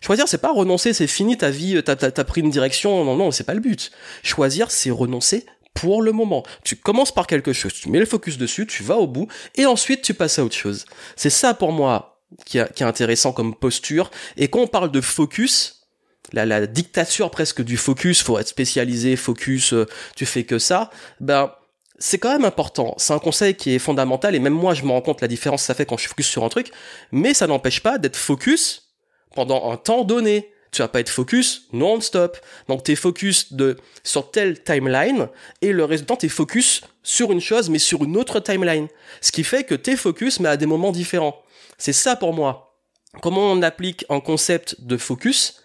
Choisir, 0.00 0.28
c'est 0.28 0.38
pas 0.38 0.52
renoncer, 0.52 0.94
c'est 0.94 1.06
fini 1.06 1.36
ta 1.36 1.50
vie, 1.50 1.82
t'as, 1.84 1.94
t'as 1.94 2.24
pris 2.24 2.40
une 2.40 2.50
direction. 2.50 3.04
Non, 3.04 3.16
non, 3.16 3.30
c'est 3.32 3.44
pas 3.44 3.52
le 3.52 3.60
but. 3.60 3.90
Choisir, 4.22 4.70
c'est 4.70 4.90
renoncer 4.90 5.44
pour 5.74 6.02
le 6.02 6.12
moment. 6.12 6.44
Tu 6.64 6.76
commences 6.76 7.12
par 7.12 7.26
quelque 7.26 7.52
chose, 7.52 7.72
tu 7.72 7.88
mets 7.88 7.98
le 7.98 8.06
focus 8.06 8.38
dessus, 8.38 8.66
tu 8.66 8.82
vas 8.82 8.96
au 8.96 9.06
bout, 9.06 9.28
et 9.54 9.66
ensuite 9.66 10.02
tu 10.02 10.14
passes 10.14 10.38
à 10.38 10.44
autre 10.44 10.56
chose. 10.56 10.84
C'est 11.16 11.30
ça 11.30 11.54
pour 11.54 11.72
moi 11.72 12.20
qui, 12.46 12.58
est 12.58 12.82
intéressant 12.82 13.32
comme 13.32 13.54
posture. 13.54 14.10
Et 14.36 14.48
quand 14.48 14.60
on 14.60 14.66
parle 14.66 14.90
de 14.90 15.00
focus, 15.00 15.86
la, 16.32 16.46
la 16.46 16.66
dictature 16.66 17.30
presque 17.30 17.62
du 17.62 17.76
focus, 17.76 18.22
faut 18.22 18.38
être 18.38 18.48
spécialisé, 18.48 19.16
focus, 19.16 19.72
euh, 19.72 19.86
tu 20.16 20.26
fais 20.26 20.44
que 20.44 20.58
ça, 20.58 20.90
ben 21.20 21.52
c'est 21.98 22.18
quand 22.18 22.32
même 22.32 22.44
important. 22.44 22.94
C'est 22.98 23.12
un 23.12 23.20
conseil 23.20 23.54
qui 23.54 23.74
est 23.74 23.78
fondamental 23.78 24.34
et 24.34 24.40
même 24.40 24.52
moi 24.52 24.74
je 24.74 24.82
me 24.82 24.90
rends 24.90 25.00
compte 25.00 25.20
la 25.20 25.28
différence 25.28 25.62
que 25.62 25.66
ça 25.66 25.74
fait 25.74 25.86
quand 25.86 25.96
je 25.96 26.02
suis 26.02 26.08
focus 26.08 26.26
sur 26.26 26.44
un 26.44 26.48
truc, 26.48 26.72
mais 27.12 27.32
ça 27.32 27.46
n'empêche 27.46 27.80
pas 27.80 27.98
d'être 27.98 28.16
focus 28.16 28.92
pendant 29.34 29.70
un 29.70 29.76
temps 29.76 30.04
donné 30.04 30.50
tu 30.72 30.80
vas 30.80 30.88
pas 30.88 31.00
être 31.00 31.10
focus 31.10 31.68
non-stop. 31.72 32.38
Donc 32.68 32.82
t'es 32.82 32.96
focus 32.96 33.52
de 33.52 33.76
sur 34.02 34.30
telle 34.30 34.62
timeline 34.62 35.28
et 35.60 35.72
le 35.72 35.84
résultat 35.84 36.16
t'es 36.16 36.28
focus 36.28 36.80
sur 37.02 37.30
une 37.30 37.40
chose 37.40 37.70
mais 37.70 37.78
sur 37.78 38.02
une 38.02 38.16
autre 38.16 38.40
timeline. 38.40 38.88
Ce 39.20 39.30
qui 39.30 39.44
fait 39.44 39.64
que 39.64 39.74
t'es 39.74 39.96
focus 39.96 40.40
mais 40.40 40.48
à 40.48 40.56
des 40.56 40.66
moments 40.66 40.90
différents. 40.90 41.40
C'est 41.78 41.92
ça 41.92 42.16
pour 42.16 42.32
moi. 42.32 42.74
Comment 43.20 43.52
on 43.52 43.60
applique 43.60 44.06
un 44.08 44.20
concept 44.20 44.76
de 44.80 44.96
focus 44.96 45.58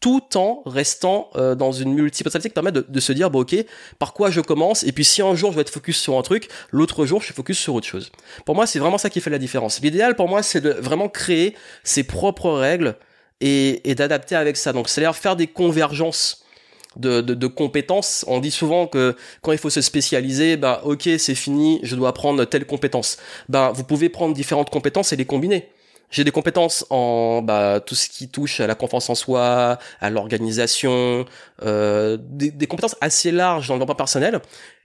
tout 0.00 0.36
en 0.36 0.62
restant 0.66 1.30
euh, 1.36 1.54
dans 1.54 1.72
une 1.72 1.94
multipotentialité 1.94 2.48
qui 2.48 2.54
permet 2.54 2.72
de, 2.72 2.84
de, 2.86 3.00
se 3.00 3.12
dire 3.12 3.30
bon 3.30 3.40
ok 3.40 3.56
par 3.98 4.14
quoi 4.14 4.30
je 4.30 4.40
commence? 4.40 4.82
Et 4.82 4.92
puis 4.92 5.04
si 5.04 5.20
un 5.20 5.34
jour 5.34 5.52
je 5.52 5.56
vais 5.56 5.62
être 5.62 5.70
focus 5.70 5.98
sur 5.98 6.18
un 6.18 6.22
truc 6.22 6.48
l'autre 6.70 7.04
jour 7.04 7.20
je 7.20 7.26
suis 7.26 7.34
focus 7.34 7.58
sur 7.58 7.74
autre 7.74 7.86
chose 7.86 8.10
pour 8.46 8.54
moi 8.54 8.66
c'est 8.66 8.78
vraiment 8.78 8.98
ça 8.98 9.10
qui 9.10 9.20
fait 9.20 9.30
la 9.30 9.38
différence 9.38 9.80
l'idéal 9.80 10.16
pour 10.16 10.28
moi 10.28 10.42
c'est 10.42 10.60
de 10.60 10.70
vraiment 10.70 11.08
créer 11.08 11.54
ses 11.84 12.04
propres 12.04 12.50
règles 12.50 12.96
et, 13.40 13.94
d'adapter 13.94 14.36
avec 14.36 14.56
ça. 14.56 14.72
Donc, 14.72 14.88
c'est-à-dire 14.88 15.16
faire 15.16 15.36
des 15.36 15.46
convergences 15.46 16.44
de, 16.96 17.20
de, 17.20 17.46
compétences. 17.46 18.24
On 18.28 18.38
dit 18.38 18.50
souvent 18.52 18.86
que 18.86 19.16
quand 19.42 19.52
il 19.52 19.58
faut 19.58 19.70
se 19.70 19.80
spécialiser, 19.80 20.56
bah 20.56 20.80
ok, 20.84 21.08
c'est 21.18 21.34
fini, 21.34 21.80
je 21.82 21.96
dois 21.96 22.14
prendre 22.14 22.44
telle 22.44 22.66
compétence. 22.66 23.16
Ben, 23.48 23.72
vous 23.72 23.84
pouvez 23.84 24.08
prendre 24.08 24.34
différentes 24.34 24.70
compétences 24.70 25.12
et 25.12 25.16
les 25.16 25.24
combiner. 25.24 25.68
J'ai 26.10 26.22
des 26.22 26.30
compétences 26.30 26.86
en 26.90 27.42
bah, 27.42 27.80
tout 27.84 27.96
ce 27.96 28.08
qui 28.08 28.28
touche 28.28 28.60
à 28.60 28.68
la 28.68 28.76
confiance 28.76 29.10
en 29.10 29.16
soi, 29.16 29.78
à 30.00 30.10
l'organisation, 30.10 31.24
euh, 31.64 32.16
des, 32.20 32.52
des, 32.52 32.66
compétences 32.68 32.94
assez 33.00 33.32
larges 33.32 33.66
dans 33.66 33.74
le 33.74 33.78
développement 33.80 33.96
personnel 33.96 34.40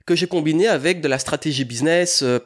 que 0.06 0.16
j'ai 0.16 0.26
combiné 0.26 0.66
avec 0.66 1.00
de 1.00 1.06
la 1.06 1.20
stratégie 1.20 1.64
business, 1.64 2.22
euh, 2.22 2.40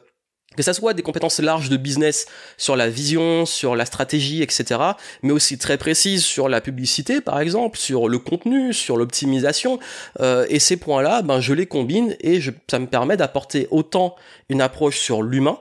que 0.55 0.63
ça 0.63 0.73
soit 0.73 0.93
des 0.93 1.01
compétences 1.01 1.39
larges 1.39 1.69
de 1.69 1.77
business 1.77 2.25
sur 2.57 2.75
la 2.75 2.89
vision, 2.89 3.45
sur 3.45 3.75
la 3.75 3.85
stratégie, 3.85 4.41
etc., 4.41 4.79
mais 5.21 5.31
aussi 5.31 5.57
très 5.57 5.77
précises 5.77 6.23
sur 6.23 6.49
la 6.49 6.61
publicité, 6.61 7.21
par 7.21 7.39
exemple, 7.39 7.77
sur 7.77 8.07
le 8.07 8.19
contenu, 8.19 8.73
sur 8.73 8.97
l'optimisation. 8.97 9.79
Euh, 10.19 10.45
et 10.49 10.59
ces 10.59 10.77
points-là, 10.77 11.21
ben, 11.21 11.39
je 11.39 11.53
les 11.53 11.65
combine 11.65 12.15
et 12.21 12.41
je, 12.41 12.51
ça 12.69 12.79
me 12.79 12.87
permet 12.87 13.17
d'apporter 13.17 13.67
autant 13.71 14.15
une 14.49 14.61
approche 14.61 14.97
sur 14.97 15.21
l'humain, 15.21 15.59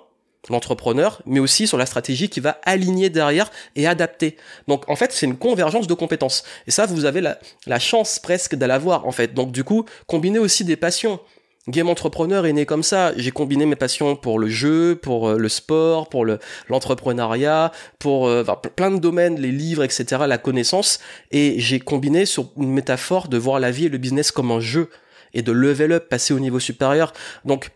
l'entrepreneur, 0.51 1.23
mais 1.27 1.40
aussi 1.40 1.66
sur 1.66 1.79
la 1.79 1.87
stratégie 1.87 2.29
qui 2.29 2.40
va 2.40 2.59
aligner 2.64 3.11
derrière 3.11 3.51
et 3.77 3.87
adapter. 3.87 4.37
Donc 4.68 4.88
en 4.88 4.97
fait, 4.97 5.12
c'est 5.12 5.27
une 5.27 5.37
convergence 5.37 5.87
de 5.87 5.94
compétences. 5.94 6.44
Et 6.66 6.70
ça, 6.70 6.87
vous 6.87 7.05
avez 7.05 7.20
la, 7.20 7.38
la 7.66 7.79
chance 7.79 8.18
presque 8.18 8.55
de 8.55 8.66
l'avoir 8.66 9.07
en 9.07 9.12
fait. 9.12 9.35
Donc 9.35 9.53
du 9.53 9.64
coup, 9.64 9.85
combiner 10.07 10.38
aussi 10.38 10.64
des 10.64 10.77
passions. 10.77 11.18
Game 11.66 11.88
Entrepreneur 11.88 12.44
est 12.44 12.53
né 12.53 12.66
comme 12.66 12.83
ça. 12.83 13.16
J'ai 13.16 13.31
combiné 13.31 13.64
mes 13.64 13.77
passions 13.77 14.16
pour 14.16 14.38
le 14.38 14.48
jeu, 14.48 14.98
pour 15.00 15.31
euh, 15.31 15.38
le 15.38 15.48
sport, 15.48 16.11
pour 16.11 16.27
le 16.27 16.38
l'entrepreneuriat, 16.68 17.72
pour 17.98 18.29
euh, 18.29 18.44
plein 18.77 18.90
de 18.90 18.98
domaines, 18.98 19.40
les 19.40 19.50
livres, 19.50 19.83
etc., 19.83 20.24
la 20.29 20.37
connaissance. 20.37 21.00
Et 21.31 21.55
j'ai 21.59 21.81
combiné 21.81 22.27
sur 22.27 22.50
une 22.59 22.72
métaphore 22.72 23.29
de 23.29 23.38
voir 23.38 23.61
la 23.61 23.70
vie 23.70 23.87
et 23.87 23.88
le 23.88 23.98
business 23.98 24.31
comme 24.31 24.50
un 24.50 24.61
jeu 24.61 24.90
et 25.33 25.40
de 25.40 25.53
level 25.53 25.92
up, 25.92 26.09
passer 26.11 26.35
au 26.35 26.38
niveau 26.38 26.61
supérieur. 26.61 27.14
Donc 27.46 27.70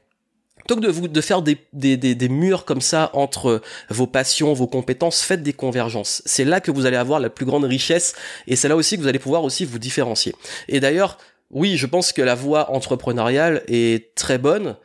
plutôt 0.59 0.77
que 0.77 0.87
de 0.87 0.93
vous 0.93 1.09
de 1.09 1.21
faire 1.23 1.41
des, 1.41 1.57
des, 1.73 1.97
des, 1.97 2.15
des, 2.15 2.29
murs 2.29 2.67
comme 2.67 2.83
ça 2.83 3.11
entre 3.15 3.63
vos 3.89 4.07
passions, 4.07 4.53
vos 4.53 4.67
compétences, 4.67 5.23
faites 5.23 5.43
des 5.43 5.55
convergences. 5.55 6.21
C'est 6.27 6.45
là 6.45 6.61
que 6.61 6.71
vous 6.71 6.85
allez 6.85 6.99
avoir 6.99 7.21
la 7.21 7.31
plus 7.31 7.47
grande 7.47 7.65
richesse 7.65 8.15
et 8.47 8.55
c'est 8.55 8.69
là 8.69 8.77
aussi 8.77 8.97
que 8.97 9.03
vous 9.03 9.09
allez 9.09 9.19
pouvoir 9.19 9.45
aussi 9.45 9.65
vous 9.65 9.79
différencier. 9.79 10.35
Et 10.69 10.79
d'ailleurs, 10.79 11.17
oui, 11.51 11.79
je 11.79 11.87
pense 11.87 12.13
que 12.13 12.21
la 12.21 12.35
voie 12.35 12.71
entrepreneuriale 12.73 13.63
est 13.69 14.15
très 14.15 14.37
bonne, 14.37 14.77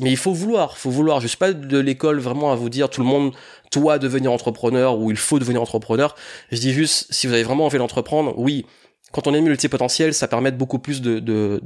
mais 0.00 0.10
il 0.10 0.16
faut 0.16 0.32
vouloir, 0.32 0.78
faut 0.78 0.90
vouloir. 0.90 1.20
Je 1.20 1.26
suis 1.26 1.36
pas 1.36 1.52
de 1.52 1.78
l'école 1.78 2.18
vraiment 2.18 2.50
à 2.50 2.54
vous 2.54 2.70
dire 2.70 2.88
tout 2.88 3.02
le 3.02 3.06
monde 3.06 3.34
doit 3.72 3.98
devenir 3.98 4.32
entrepreneur 4.32 4.98
ou 4.98 5.10
il 5.10 5.18
faut 5.18 5.38
devenir 5.38 5.60
entrepreneur. 5.60 6.14
Je 6.50 6.58
dis 6.58 6.72
juste 6.72 7.08
si 7.10 7.26
vous 7.26 7.34
avez 7.34 7.42
vraiment 7.42 7.66
envie 7.66 7.76
d'entreprendre, 7.76 8.32
oui, 8.38 8.64
quand 9.12 9.26
on 9.26 9.34
est 9.34 9.40
multipotentiel, 9.40 10.12
ça 10.12 10.28
permet 10.28 10.50
beaucoup 10.50 10.78
plus 10.78 11.00
de, 11.00 11.62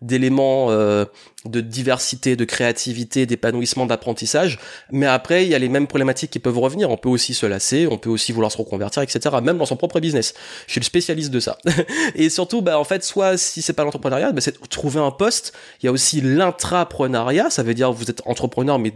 d'éléments 0.00 0.70
euh, 0.70 1.04
de 1.44 1.60
diversité, 1.60 2.36
de 2.36 2.44
créativité, 2.44 3.26
d'épanouissement, 3.26 3.86
d'apprentissage. 3.86 4.58
Mais 4.90 5.06
après, 5.06 5.44
il 5.44 5.50
y 5.50 5.54
a 5.54 5.58
les 5.58 5.68
mêmes 5.68 5.86
problématiques 5.86 6.30
qui 6.30 6.38
peuvent 6.38 6.58
revenir. 6.58 6.90
On 6.90 6.96
peut 6.96 7.08
aussi 7.08 7.34
se 7.34 7.44
lasser, 7.46 7.86
on 7.90 7.98
peut 7.98 8.10
aussi 8.10 8.32
vouloir 8.32 8.50
se 8.50 8.56
reconvertir, 8.56 9.02
etc. 9.02 9.36
Même 9.42 9.58
dans 9.58 9.66
son 9.66 9.76
propre 9.76 10.00
business. 10.00 10.34
Je 10.66 10.72
suis 10.72 10.80
le 10.80 10.84
spécialiste 10.84 11.30
de 11.30 11.40
ça. 11.40 11.58
Et 12.14 12.30
surtout, 12.30 12.62
bah 12.62 12.78
en 12.78 12.84
fait, 12.84 13.04
soit 13.04 13.36
si 13.36 13.60
c'est 13.60 13.74
pas 13.74 13.84
l'entrepreneuriat, 13.84 14.32
bah, 14.32 14.40
c'est 14.40 14.58
trouver 14.68 15.00
un 15.00 15.10
poste. 15.10 15.52
Il 15.82 15.86
y 15.86 15.88
a 15.88 15.92
aussi 15.92 16.20
l'intrapreneuriat, 16.22 17.50
ça 17.50 17.62
veut 17.62 17.74
dire 17.74 17.92
vous 17.92 18.10
êtes 18.10 18.22
entrepreneur 18.26 18.78
mais 18.78 18.94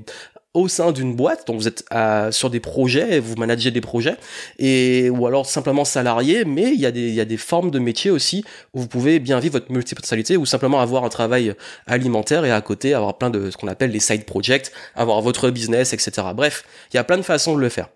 au 0.55 0.69
sein 0.69 0.93
d'une 0.93 1.15
boîte, 1.15 1.47
donc 1.47 1.57
vous 1.57 1.69
êtes 1.69 1.85
sur 2.31 2.49
des 2.49 2.61
projets, 2.61 3.19
vous 3.21 3.35
managez 3.37 3.71
des 3.71 3.81
projets, 3.81 4.17
et 4.59 5.11
ou 5.11 5.27
alors 5.27 5.47
simplement 5.47 5.85
salarié, 5.85 6.45
mais 6.45 6.73
il 6.73 6.81
y 6.81 6.87
a 6.87 6.93
des 6.93 7.09
il 7.09 7.15
y 7.15 7.21
a 7.21 7.25
des 7.25 7.37
formes 7.37 7.71
de 7.71 7.79
métiers 7.79 8.11
aussi 8.11 8.45
où 8.73 8.81
vous 8.81 8.89
pouvez 8.89 9.19
bien 9.19 9.39
vivre 9.39 9.55
votre 9.55 9.71
multipotentialité 9.71 10.37
ou 10.37 10.47
simplement 10.47 10.81
avoir 10.81 11.05
un 11.05 11.09
travail 11.09 11.55
alimentaire 11.87 12.45
et 12.45 12.51
à 12.51 12.61
côté 12.61 12.95
avoir 12.95 13.19
plein 13.19 13.31
de 13.31 13.51
ce 13.51 13.57
qu'on 13.57 13.69
appelle 13.69 13.91
les 13.91 14.01
side 14.01 14.25
projects, 14.25 14.73
avoir 14.95 15.21
votre 15.21 15.51
business, 15.51 15.93
etc. 15.93 16.29
Bref, 16.35 16.65
il 16.93 16.97
y 16.97 16.99
a 16.99 17.05
plein 17.05 17.19
de 17.19 17.23
façons 17.23 17.55
de 17.55 17.61
le 17.61 17.69
faire. 17.69 17.89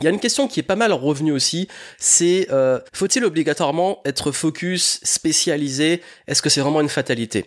Il 0.00 0.04
y 0.04 0.06
a 0.06 0.10
une 0.10 0.20
question 0.20 0.48
qui 0.48 0.60
est 0.60 0.64
pas 0.64 0.76
mal 0.76 0.92
revenue 0.92 1.32
aussi, 1.32 1.68
c'est 1.98 2.48
euh, 2.50 2.80
faut-il 2.92 3.24
obligatoirement 3.24 4.00
être 4.04 4.32
focus, 4.32 5.00
spécialisé? 5.02 6.02
Est-ce 6.26 6.40
que 6.40 6.48
c'est 6.48 6.60
vraiment 6.60 6.80
une 6.80 6.88
fatalité? 6.88 7.44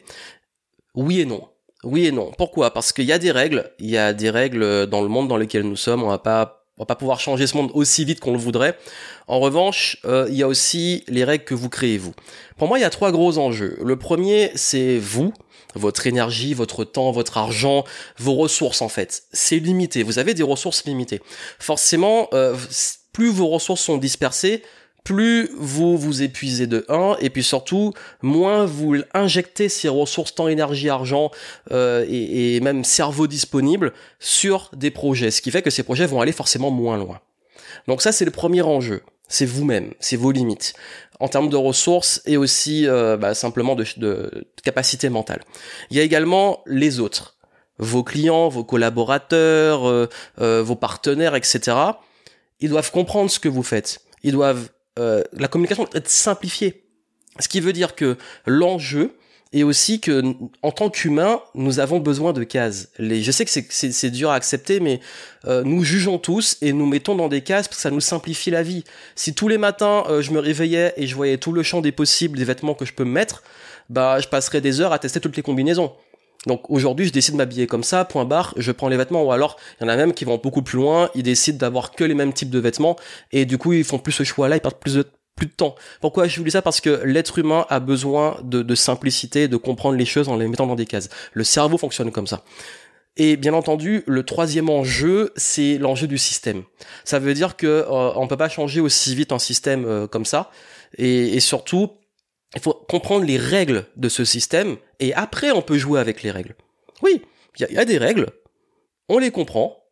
Oui 0.94 1.20
et 1.20 1.26
non. 1.26 1.50
Oui 1.86 2.08
et 2.08 2.12
non. 2.12 2.32
Pourquoi? 2.38 2.72
Parce 2.74 2.92
qu'il 2.92 3.06
y 3.06 3.12
a 3.12 3.20
des 3.20 3.32
règles, 3.32 3.72
il 3.80 3.90
y 3.90 3.98
a 3.98 4.14
des 4.14 4.30
règles 4.30 4.88
dans 4.88 5.02
le 5.02 5.08
monde 5.08 5.28
dans 5.28 5.38
lequel 5.38 5.64
nous 5.64 5.76
sommes, 5.76 6.04
on 6.04 6.10
va 6.10 6.18
pas 6.18 6.66
on 6.78 6.82
va 6.82 6.86
pas 6.88 6.96
pouvoir 6.96 7.22
changer 7.22 7.48
ce 7.48 7.56
monde 7.56 7.72
aussi 7.74 8.04
vite 8.04 8.20
qu'on 8.20 8.34
le 8.34 8.38
voudrait. 8.38 8.78
En 9.28 9.40
revanche, 9.40 9.98
euh, 10.04 10.28
il 10.30 10.36
y 10.36 10.44
a 10.44 10.48
aussi 10.48 11.06
les 11.08 11.24
règles 11.24 11.46
que 11.46 11.54
vous 11.54 11.70
créez 11.70 11.98
vous. 11.98 12.14
Pour 12.58 12.68
moi, 12.68 12.78
il 12.78 12.82
y 12.82 12.86
a 12.86 12.90
trois 12.90 13.14
gros 13.14 13.38
enjeux. 13.38 13.78
Le 13.82 13.96
premier, 13.96 14.52
c'est 14.56 14.98
vous, 14.98 15.34
votre 15.76 16.06
énergie, 16.06 16.54
votre 16.54 16.84
temps, 16.84 17.12
votre 17.12 17.38
argent, 17.38 17.86
vos 18.18 18.34
ressources 18.34 18.82
en 18.82 18.90
fait. 18.90 19.24
C'est 19.32 19.60
limité. 19.60 20.04
Vous 20.04 20.20
avez 20.20 20.34
des 20.34 20.44
ressources 20.44 20.84
limitées. 20.86 21.22
Forcément, 21.60 22.28
euh, 22.34 22.56
plus 23.14 23.30
vos 23.30 23.48
ressources 23.48 23.82
sont 23.82 23.98
dispersées, 23.98 24.62
plus 25.06 25.52
vous 25.56 25.98
vous 25.98 26.24
épuisez 26.24 26.68
de 26.68 26.84
1 26.90 27.18
et 27.22 27.30
puis 27.30 27.44
surtout 27.44 27.94
moins 28.22 28.66
vous 28.66 28.98
injectez 29.14 29.70
ces 29.70 29.88
ressources 29.88 30.36
temps 30.36 30.50
énergie 30.50 30.90
argent 30.90 31.32
euh, 31.72 32.04
et, 32.10 32.60
même 32.60 32.84
cerveau 32.84 33.28
disponible 33.28 33.94
sur 34.20 34.72
des 34.76 34.92
projets. 34.92 35.32
Ce 35.32 35.42
qui 35.42 35.52
fait 35.52 35.62
que 35.62 35.70
ces 35.70 35.84
projets 35.84 36.08
vont 36.08 36.22
aller 36.22 36.32
forcément 36.32 36.72
moins 36.72 36.98
loin. 36.98 37.22
Donc 37.88 38.02
ça 38.02 38.12
c'est 38.12 38.26
le 38.26 38.32
premier 38.32 38.64
enjeu. 38.64 39.04
C'est 39.28 39.46
vous-même. 39.46 39.94
C'est 40.00 40.18
vos 40.18 40.32
limites. 40.32 40.74
En 41.20 41.28
termes 41.28 41.50
de 41.50 41.56
ressources 41.56 42.22
et 42.26 42.36
aussi 42.36 42.88
euh, 42.88 43.16
bah, 43.16 43.34
simplement 43.36 43.76
de, 43.76 43.86
de 43.98 44.48
capacité 44.64 45.10
mentale. 45.10 45.44
Il 45.92 45.98
y 45.98 46.00
a 46.00 46.04
également 46.04 46.62
les 46.66 47.00
autres. 47.00 47.38
Vos 47.78 48.04
clients 48.04 48.50
vos 48.50 48.64
collaborateurs 48.64 49.88
euh, 49.88 50.10
euh 50.42 50.64
vos 50.64 50.76
partenaires 50.76 51.36
etc 51.36 51.76
ils 52.60 52.70
doivent 52.70 52.92
comprendre 52.92 53.30
ce 53.30 53.40
que 53.40 53.50
vous 53.50 53.64
faites. 53.64 54.00
Ils 54.24 54.32
doivent 54.32 54.70
euh, 55.00 55.24
la 55.34 55.48
communication 55.48 55.84
doit 55.84 55.96
être 55.96 56.10
simplifiée. 56.10 56.84
Ce 57.40 57.48
qui 57.48 57.60
veut 57.60 57.74
dire 57.74 57.96
que 57.96 58.18
l'enjeu 58.46 59.16
est 59.54 59.64
aussi 59.64 60.00
que 60.00 60.22
en 60.62 60.72
tant 60.72 60.90
qu'humain, 60.90 61.42
nous 61.54 61.80
avons 61.80 62.00
besoin 62.00 62.34
de 62.34 62.44
cases. 62.44 62.90
Les, 62.98 63.22
je 63.22 63.32
sais 63.32 63.46
que 63.46 63.52
c'est 63.52 64.10
dur 64.10 64.30
à 64.30 64.36
accepter, 64.36 64.80
mais 64.80 65.00
euh, 65.46 65.64
nous 65.64 65.84
jugeons 65.84 66.18
tous 66.18 66.58
et 66.62 66.74
nous 66.74 66.86
mettons 66.86 67.16
dans 67.16 67.28
des 67.28 67.42
cases 67.42 67.68
parce 67.68 67.78
que 67.78 67.82
ça 67.82 67.92
nous 67.92 68.02
simplifie 68.02 68.52
la 68.52 68.64
vie. 68.64 68.84
Si 69.16 69.34
tous 69.34 69.48
les 69.48 69.58
matins 69.58 70.04
euh, 70.10 70.22
je 70.22 70.32
me 70.32 70.40
réveillais 70.40 70.94
et 70.98 71.08
je 71.08 71.16
voyais 71.16 71.38
tout 71.38 71.52
le 71.52 71.64
champ 71.64 71.82
des 71.82 71.92
possibles 71.92 72.38
des 72.38 72.46
vêtements 72.46 72.74
que 72.74 72.86
je 72.86 72.94
peux 72.94 73.06
me 73.06 73.12
mettre, 73.12 73.44
bah 73.90 74.20
je 74.20 74.28
passerais 74.28 74.62
des 74.62 74.82
heures 74.82 74.94
à 74.94 75.00
tester 75.00 75.20
toutes 75.20 75.38
les 75.38 75.44
combinaisons. 75.44 75.94
Donc 76.46 76.70
aujourd'hui, 76.70 77.08
je 77.08 77.12
décide 77.12 77.34
de 77.34 77.38
m'habiller 77.38 77.68
comme 77.68 77.84
ça, 77.84 78.06
point 78.06 78.26
barre, 78.26 78.54
je 78.58 78.72
prends 78.72 78.88
les 78.88 78.98
vêtements, 78.98 79.24
ou 79.24 79.32
alors 79.32 79.58
il 79.80 79.84
y 79.84 79.86
en 79.88 79.90
a 79.90 79.96
même 79.96 80.14
qui 80.14 80.26
vont 80.26 80.38
beaucoup 80.38 80.62
plus 80.62 80.78
loin, 80.78 81.10
ils 81.16 81.24
décident 81.24 81.58
d'avoir 81.58 81.92
que 81.92 82.04
les 82.04 82.14
mêmes 82.14 82.34
types 82.34 82.52
de 82.52 82.60
vêtements, 82.60 82.96
et 83.32 83.46
du 83.46 83.58
coup 83.58 83.74
ils 83.74 83.84
font 83.84 83.98
plus 83.98 84.12
ce 84.12 84.24
choix-là, 84.24 84.58
ils 84.58 84.62
perdent 84.62 84.80
plus 84.80 84.96
de 84.96 85.06
plus 85.36 85.48
de 85.48 85.52
temps. 85.52 85.76
Pourquoi 86.00 86.28
je 86.28 86.38
vous 86.38 86.46
dis 86.46 86.52
ça? 86.52 86.62
Parce 86.62 86.80
que 86.80 87.02
l'être 87.04 87.40
humain 87.40 87.66
a 87.70 87.82
besoin 87.82 88.40
de, 88.44 88.62
de 88.62 88.76
simplicité, 88.76 89.50
de 89.50 89.58
comprendre 89.58 89.98
les 89.98 90.06
choses 90.06 90.30
en 90.30 90.38
les 90.38 90.48
mettant 90.48 90.66
dans 90.66 90.76
des 90.76 90.86
cases. 90.86 91.10
Le 91.34 91.44
cerveau 91.44 91.78
fonctionne 91.78 92.10
comme 92.10 92.26
ça. 92.26 92.46
Et 93.18 93.36
bien 93.36 93.54
entendu, 93.54 94.04
le 94.08 94.24
troisième 94.24 94.70
enjeu, 94.70 95.34
c'est 95.36 95.78
l'enjeu 95.78 96.08
du 96.08 96.18
système. 96.18 96.64
Ça 97.04 97.20
veut 97.20 97.34
dire 97.34 97.58
que 97.58 97.68
euh, 97.68 98.14
on 98.16 98.28
peut 98.28 98.38
pas 98.38 98.48
changer 98.48 98.80
aussi 98.80 99.14
vite 99.14 99.34
un 99.34 99.40
système 99.40 99.86
euh, 99.86 100.08
comme 100.08 100.26
ça, 100.26 100.52
et, 100.98 101.36
et 101.36 101.40
surtout, 101.42 101.92
il 102.56 102.62
faut 102.62 102.74
comprendre 102.74 103.26
les 103.26 103.38
règles 103.38 103.86
de 103.96 104.10
ce 104.10 104.26
système 104.26 104.78
et 105.00 105.14
après 105.14 105.52
on 105.52 105.62
peut 105.62 105.78
jouer 105.78 106.00
avec 106.00 106.24
les 106.24 106.32
règles. 106.32 106.56
Oui, 107.02 107.22
il 107.60 107.68
y, 107.72 107.78
a 107.78 107.86
des 107.86 107.98
règles, 107.98 108.28
on 109.10 109.18
les 109.18 109.32
comprend, 109.32 109.84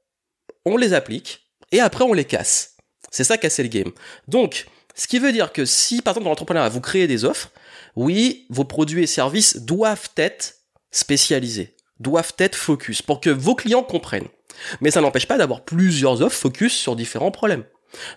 on 0.65 0.77
les 0.77 0.93
applique 0.93 1.49
et 1.71 1.79
après 1.79 2.03
on 2.03 2.13
les 2.13 2.25
casse. 2.25 2.77
C'est 3.11 3.23
ça 3.23 3.37
casser 3.37 3.63
le 3.63 3.69
game. 3.69 3.91
Donc, 4.27 4.65
ce 4.95 5.07
qui 5.07 5.19
veut 5.19 5.31
dire 5.31 5.51
que 5.51 5.65
si 5.65 6.01
par 6.01 6.13
exemple 6.13 6.25
dans 6.25 6.31
l'entrepreneuriat 6.31 6.69
vous 6.69 6.81
créez 6.81 7.07
des 7.07 7.25
offres, 7.25 7.51
oui, 7.95 8.47
vos 8.49 8.63
produits 8.63 9.03
et 9.03 9.07
services 9.07 9.57
doivent 9.57 10.09
être 10.17 10.55
spécialisés, 10.91 11.75
doivent 11.99 12.33
être 12.37 12.55
focus 12.55 13.01
pour 13.01 13.19
que 13.19 13.29
vos 13.29 13.55
clients 13.55 13.83
comprennent. 13.83 14.27
Mais 14.81 14.91
ça 14.91 15.01
n'empêche 15.01 15.27
pas 15.27 15.37
d'avoir 15.37 15.61
plusieurs 15.61 16.21
offres 16.21 16.37
focus 16.37 16.73
sur 16.73 16.95
différents 16.95 17.31
problèmes. 17.31 17.65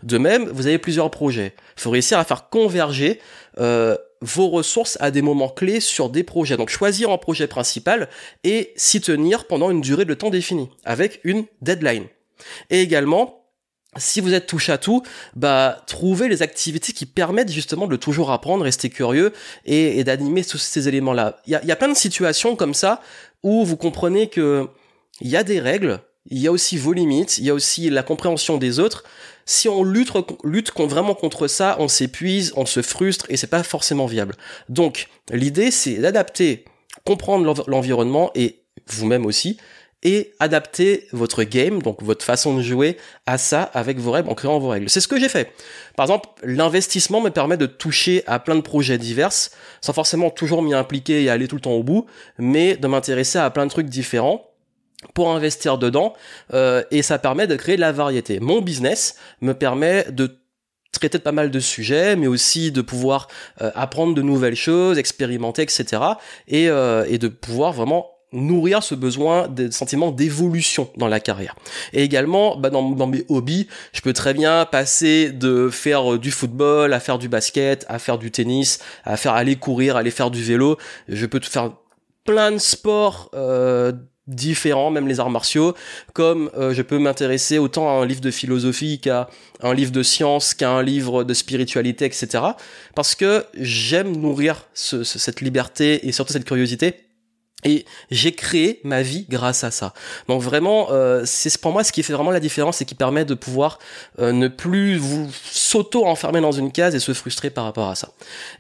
De 0.02 0.18
même, 0.18 0.48
vous 0.48 0.66
avez 0.66 0.78
plusieurs 0.78 1.10
projets. 1.10 1.54
Il 1.76 1.82
faut 1.82 1.90
réussir 1.90 2.18
à 2.18 2.24
faire 2.24 2.48
converger 2.48 3.20
euh, 3.58 3.96
vos 4.26 4.48
ressources 4.48 4.98
à 5.00 5.10
des 5.10 5.22
moments 5.22 5.48
clés 5.48 5.80
sur 5.80 6.10
des 6.10 6.24
projets. 6.24 6.56
Donc 6.56 6.68
choisir 6.68 7.10
un 7.10 7.18
projet 7.18 7.46
principal 7.46 8.08
et 8.44 8.72
s'y 8.76 9.00
tenir 9.00 9.46
pendant 9.46 9.70
une 9.70 9.80
durée 9.80 10.04
de 10.04 10.14
temps 10.14 10.30
définie, 10.30 10.68
avec 10.84 11.20
une 11.24 11.44
deadline. 11.62 12.06
Et 12.70 12.80
également, 12.80 13.44
si 13.96 14.20
vous 14.20 14.34
êtes 14.34 14.46
touche 14.46 14.68
à 14.68 14.78
tout, 14.78 15.02
bah 15.36 15.82
trouver 15.86 16.28
les 16.28 16.42
activités 16.42 16.92
qui 16.92 17.06
permettent 17.06 17.52
justement 17.52 17.86
de 17.86 17.96
toujours 17.96 18.30
apprendre, 18.30 18.64
rester 18.64 18.90
curieux 18.90 19.32
et, 19.64 20.04
d'animer 20.04 20.44
tous 20.44 20.58
ces 20.58 20.88
éléments-là. 20.88 21.40
Il 21.46 21.52
y 21.52 21.54
a, 21.54 21.64
y 21.64 21.72
a 21.72 21.76
plein 21.76 21.88
de 21.88 21.96
situations 21.96 22.56
comme 22.56 22.74
ça 22.74 23.00
où 23.42 23.64
vous 23.64 23.76
comprenez 23.76 24.28
que 24.28 24.68
il 25.20 25.28
y 25.28 25.36
a 25.36 25.44
des 25.44 25.60
règles, 25.60 26.00
il 26.26 26.38
y 26.38 26.46
a 26.46 26.52
aussi 26.52 26.76
vos 26.76 26.92
limites, 26.92 27.38
il 27.38 27.44
y 27.44 27.50
a 27.50 27.54
aussi 27.54 27.88
la 27.88 28.02
compréhension 28.02 28.58
des 28.58 28.80
autres. 28.80 29.04
Si 29.46 29.68
on 29.68 29.84
lutte, 29.84 30.12
vraiment 30.76 31.14
contre 31.14 31.46
ça, 31.46 31.76
on 31.78 31.86
s'épuise, 31.88 32.52
on 32.56 32.66
se 32.66 32.82
frustre 32.82 33.26
et 33.28 33.36
c'est 33.36 33.46
pas 33.46 33.62
forcément 33.62 34.06
viable. 34.06 34.34
Donc, 34.68 35.08
l'idée, 35.30 35.70
c'est 35.70 35.94
d'adapter, 35.94 36.64
comprendre 37.04 37.64
l'environnement 37.68 38.32
et 38.34 38.60
vous-même 38.88 39.24
aussi, 39.24 39.56
et 40.02 40.34
adapter 40.40 41.06
votre 41.12 41.42
game, 41.42 41.80
donc 41.80 42.02
votre 42.02 42.24
façon 42.24 42.56
de 42.56 42.62
jouer 42.62 42.96
à 43.24 43.38
ça 43.38 43.62
avec 43.62 43.98
vos 43.98 44.10
règles 44.10 44.28
en 44.28 44.34
créant 44.34 44.58
vos 44.58 44.68
règles. 44.68 44.90
C'est 44.90 45.00
ce 45.00 45.08
que 45.08 45.18
j'ai 45.18 45.28
fait. 45.28 45.52
Par 45.96 46.04
exemple, 46.04 46.28
l'investissement 46.42 47.20
me 47.20 47.30
permet 47.30 47.56
de 47.56 47.66
toucher 47.66 48.22
à 48.26 48.38
plein 48.38 48.56
de 48.56 48.60
projets 48.60 48.98
divers, 48.98 49.32
sans 49.80 49.92
forcément 49.92 50.30
toujours 50.30 50.62
m'y 50.62 50.74
impliquer 50.74 51.22
et 51.22 51.30
aller 51.30 51.48
tout 51.48 51.56
le 51.56 51.60
temps 51.62 51.72
au 51.72 51.82
bout, 51.82 52.06
mais 52.38 52.76
de 52.76 52.86
m'intéresser 52.86 53.38
à 53.38 53.48
plein 53.50 53.64
de 53.64 53.70
trucs 53.70 53.88
différents 53.88 54.50
pour 55.14 55.30
investir 55.30 55.78
dedans 55.78 56.14
euh, 56.54 56.82
et 56.90 57.02
ça 57.02 57.18
permet 57.18 57.46
de 57.46 57.56
créer 57.56 57.76
de 57.76 57.80
la 57.80 57.92
variété. 57.92 58.40
Mon 58.40 58.60
business 58.60 59.16
me 59.40 59.52
permet 59.52 60.06
de 60.10 60.38
traiter 60.92 61.18
de 61.18 61.22
pas 61.22 61.32
mal 61.32 61.50
de 61.50 61.60
sujets, 61.60 62.16
mais 62.16 62.26
aussi 62.26 62.72
de 62.72 62.80
pouvoir 62.80 63.28
euh, 63.60 63.70
apprendre 63.74 64.14
de 64.14 64.22
nouvelles 64.22 64.56
choses, 64.56 64.96
expérimenter, 64.96 65.62
etc. 65.62 66.02
Et, 66.48 66.70
euh, 66.70 67.04
et 67.08 67.18
de 67.18 67.28
pouvoir 67.28 67.72
vraiment 67.72 68.10
nourrir 68.32 68.82
ce 68.82 68.94
besoin 68.94 69.46
de 69.48 69.70
sentiment 69.70 70.10
d'évolution 70.10 70.90
dans 70.96 71.06
la 71.06 71.20
carrière. 71.20 71.54
Et 71.92 72.02
également, 72.02 72.56
bah 72.56 72.70
dans, 72.70 72.90
dans, 72.90 73.06
mes 73.06 73.24
hobbies, 73.28 73.68
je 73.92 74.00
peux 74.00 74.12
très 74.12 74.34
bien 74.34 74.64
passer 74.64 75.30
de 75.30 75.68
faire 75.70 76.18
du 76.18 76.30
football 76.30 76.92
à 76.92 77.00
faire 77.00 77.18
du 77.18 77.28
basket, 77.28 77.86
à 77.88 77.98
faire 77.98 78.18
du 78.18 78.30
tennis, 78.30 78.80
à 79.04 79.16
faire 79.16 79.34
aller 79.34 79.56
courir, 79.56 79.96
aller 79.96 80.10
faire 80.10 80.30
du 80.30 80.42
vélo. 80.42 80.76
Je 81.08 81.24
peux 81.26 81.40
faire 81.40 81.72
plein 82.24 82.50
de 82.50 82.58
sports 82.58 83.30
euh, 83.34 83.92
différents, 84.26 84.90
même 84.90 85.06
les 85.06 85.20
arts 85.20 85.30
martiaux, 85.30 85.74
comme 86.12 86.50
euh, 86.56 86.74
je 86.74 86.82
peux 86.82 86.98
m'intéresser 86.98 87.58
autant 87.58 87.88
à 87.88 88.02
un 88.02 88.06
livre 88.06 88.20
de 88.20 88.30
philosophie 88.30 88.98
qu'à 88.98 89.28
un 89.62 89.74
livre 89.74 89.92
de 89.92 90.02
science, 90.02 90.54
qu'à 90.54 90.70
un 90.70 90.82
livre 90.82 91.24
de 91.24 91.34
spiritualité, 91.34 92.04
etc. 92.04 92.44
Parce 92.94 93.14
que 93.14 93.44
j'aime 93.54 94.16
nourrir 94.16 94.66
cette 94.74 95.40
liberté 95.40 96.06
et 96.06 96.12
surtout 96.12 96.32
cette 96.32 96.44
curiosité. 96.44 97.02
Et 97.64 97.84
j'ai 98.10 98.32
créé 98.32 98.80
ma 98.84 99.02
vie 99.02 99.26
grâce 99.28 99.64
à 99.64 99.70
ça. 99.70 99.94
Donc 100.28 100.42
vraiment, 100.42 100.88
euh, 100.90 101.22
c'est 101.24 101.56
pour 101.58 101.72
moi 101.72 101.82
ce 101.84 101.90
qui 101.90 102.02
fait 102.02 102.12
vraiment 102.12 102.30
la 102.30 102.38
différence 102.38 102.80
et 102.80 102.84
qui 102.84 102.94
permet 102.94 103.24
de 103.24 103.34
pouvoir 103.34 103.78
euh, 104.20 104.30
ne 104.30 104.46
plus 104.46 104.96
vous 104.98 105.28
s'auto-enfermer 105.50 106.40
dans 106.40 106.52
une 106.52 106.70
case 106.70 106.94
et 106.94 107.00
se 107.00 107.12
frustrer 107.12 107.50
par 107.50 107.64
rapport 107.64 107.88
à 107.88 107.94
ça. 107.94 108.10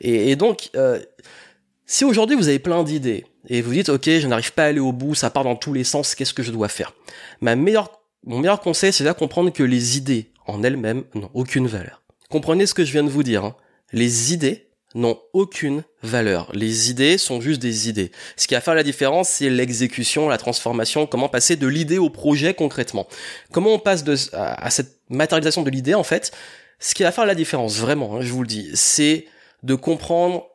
Et, 0.00 0.30
et 0.30 0.36
donc, 0.36 0.70
si 1.86 2.04
aujourd'hui 2.04 2.36
vous 2.36 2.48
avez 2.48 2.58
plein 2.58 2.82
d'idées, 2.82 3.24
et 3.48 3.62
vous 3.62 3.72
dites 3.72 3.88
ok 3.88 4.04
je 4.04 4.26
n'arrive 4.26 4.52
pas 4.52 4.64
à 4.64 4.66
aller 4.66 4.80
au 4.80 4.92
bout, 4.92 5.14
ça 5.14 5.30
part 5.30 5.44
dans 5.44 5.56
tous 5.56 5.72
les 5.72 5.84
sens, 5.84 6.14
qu'est-ce 6.14 6.34
que 6.34 6.42
je 6.42 6.50
dois 6.50 6.68
faire? 6.68 6.94
Ma 7.40 7.56
meilleure, 7.56 8.00
mon 8.24 8.38
meilleur 8.38 8.60
conseil 8.60 8.92
c'est 8.92 9.04
de 9.04 9.12
comprendre 9.12 9.50
que 9.50 9.62
les 9.62 9.96
idées 9.96 10.30
en 10.46 10.62
elles-mêmes 10.62 11.04
n'ont 11.14 11.30
aucune 11.34 11.66
valeur. 11.66 12.02
Comprenez 12.30 12.66
ce 12.66 12.74
que 12.74 12.84
je 12.84 12.92
viens 12.92 13.04
de 13.04 13.08
vous 13.08 13.22
dire. 13.22 13.44
Hein. 13.44 13.56
Les 13.92 14.32
idées 14.32 14.66
n'ont 14.94 15.18
aucune 15.32 15.84
valeur. 16.02 16.50
Les 16.54 16.90
idées 16.90 17.18
sont 17.18 17.40
juste 17.40 17.60
des 17.60 17.88
idées. 17.88 18.10
Ce 18.36 18.46
qui 18.46 18.54
va 18.54 18.60
faire 18.60 18.74
la 18.74 18.82
différence, 18.82 19.28
c'est 19.28 19.50
l'exécution, 19.50 20.28
la 20.28 20.38
transformation, 20.38 21.06
comment 21.06 21.28
passer 21.28 21.56
de 21.56 21.66
l'idée 21.66 21.98
au 21.98 22.10
projet 22.10 22.54
concrètement. 22.54 23.06
Comment 23.52 23.74
on 23.74 23.78
passe 23.78 24.04
de, 24.04 24.16
à, 24.32 24.70
cette 24.70 25.00
matérialisation 25.10 25.62
de 25.62 25.70
l'idée 25.70 25.94
en 25.94 26.02
fait? 26.02 26.32
Ce 26.78 26.94
qui 26.94 27.02
va 27.02 27.12
faire 27.12 27.26
la 27.26 27.34
différence, 27.34 27.76
vraiment, 27.78 28.16
hein, 28.16 28.20
je 28.20 28.32
vous 28.32 28.42
le 28.42 28.48
dis, 28.48 28.70
c'est 28.74 29.26
de 29.62 29.74
comprendre 29.74 30.46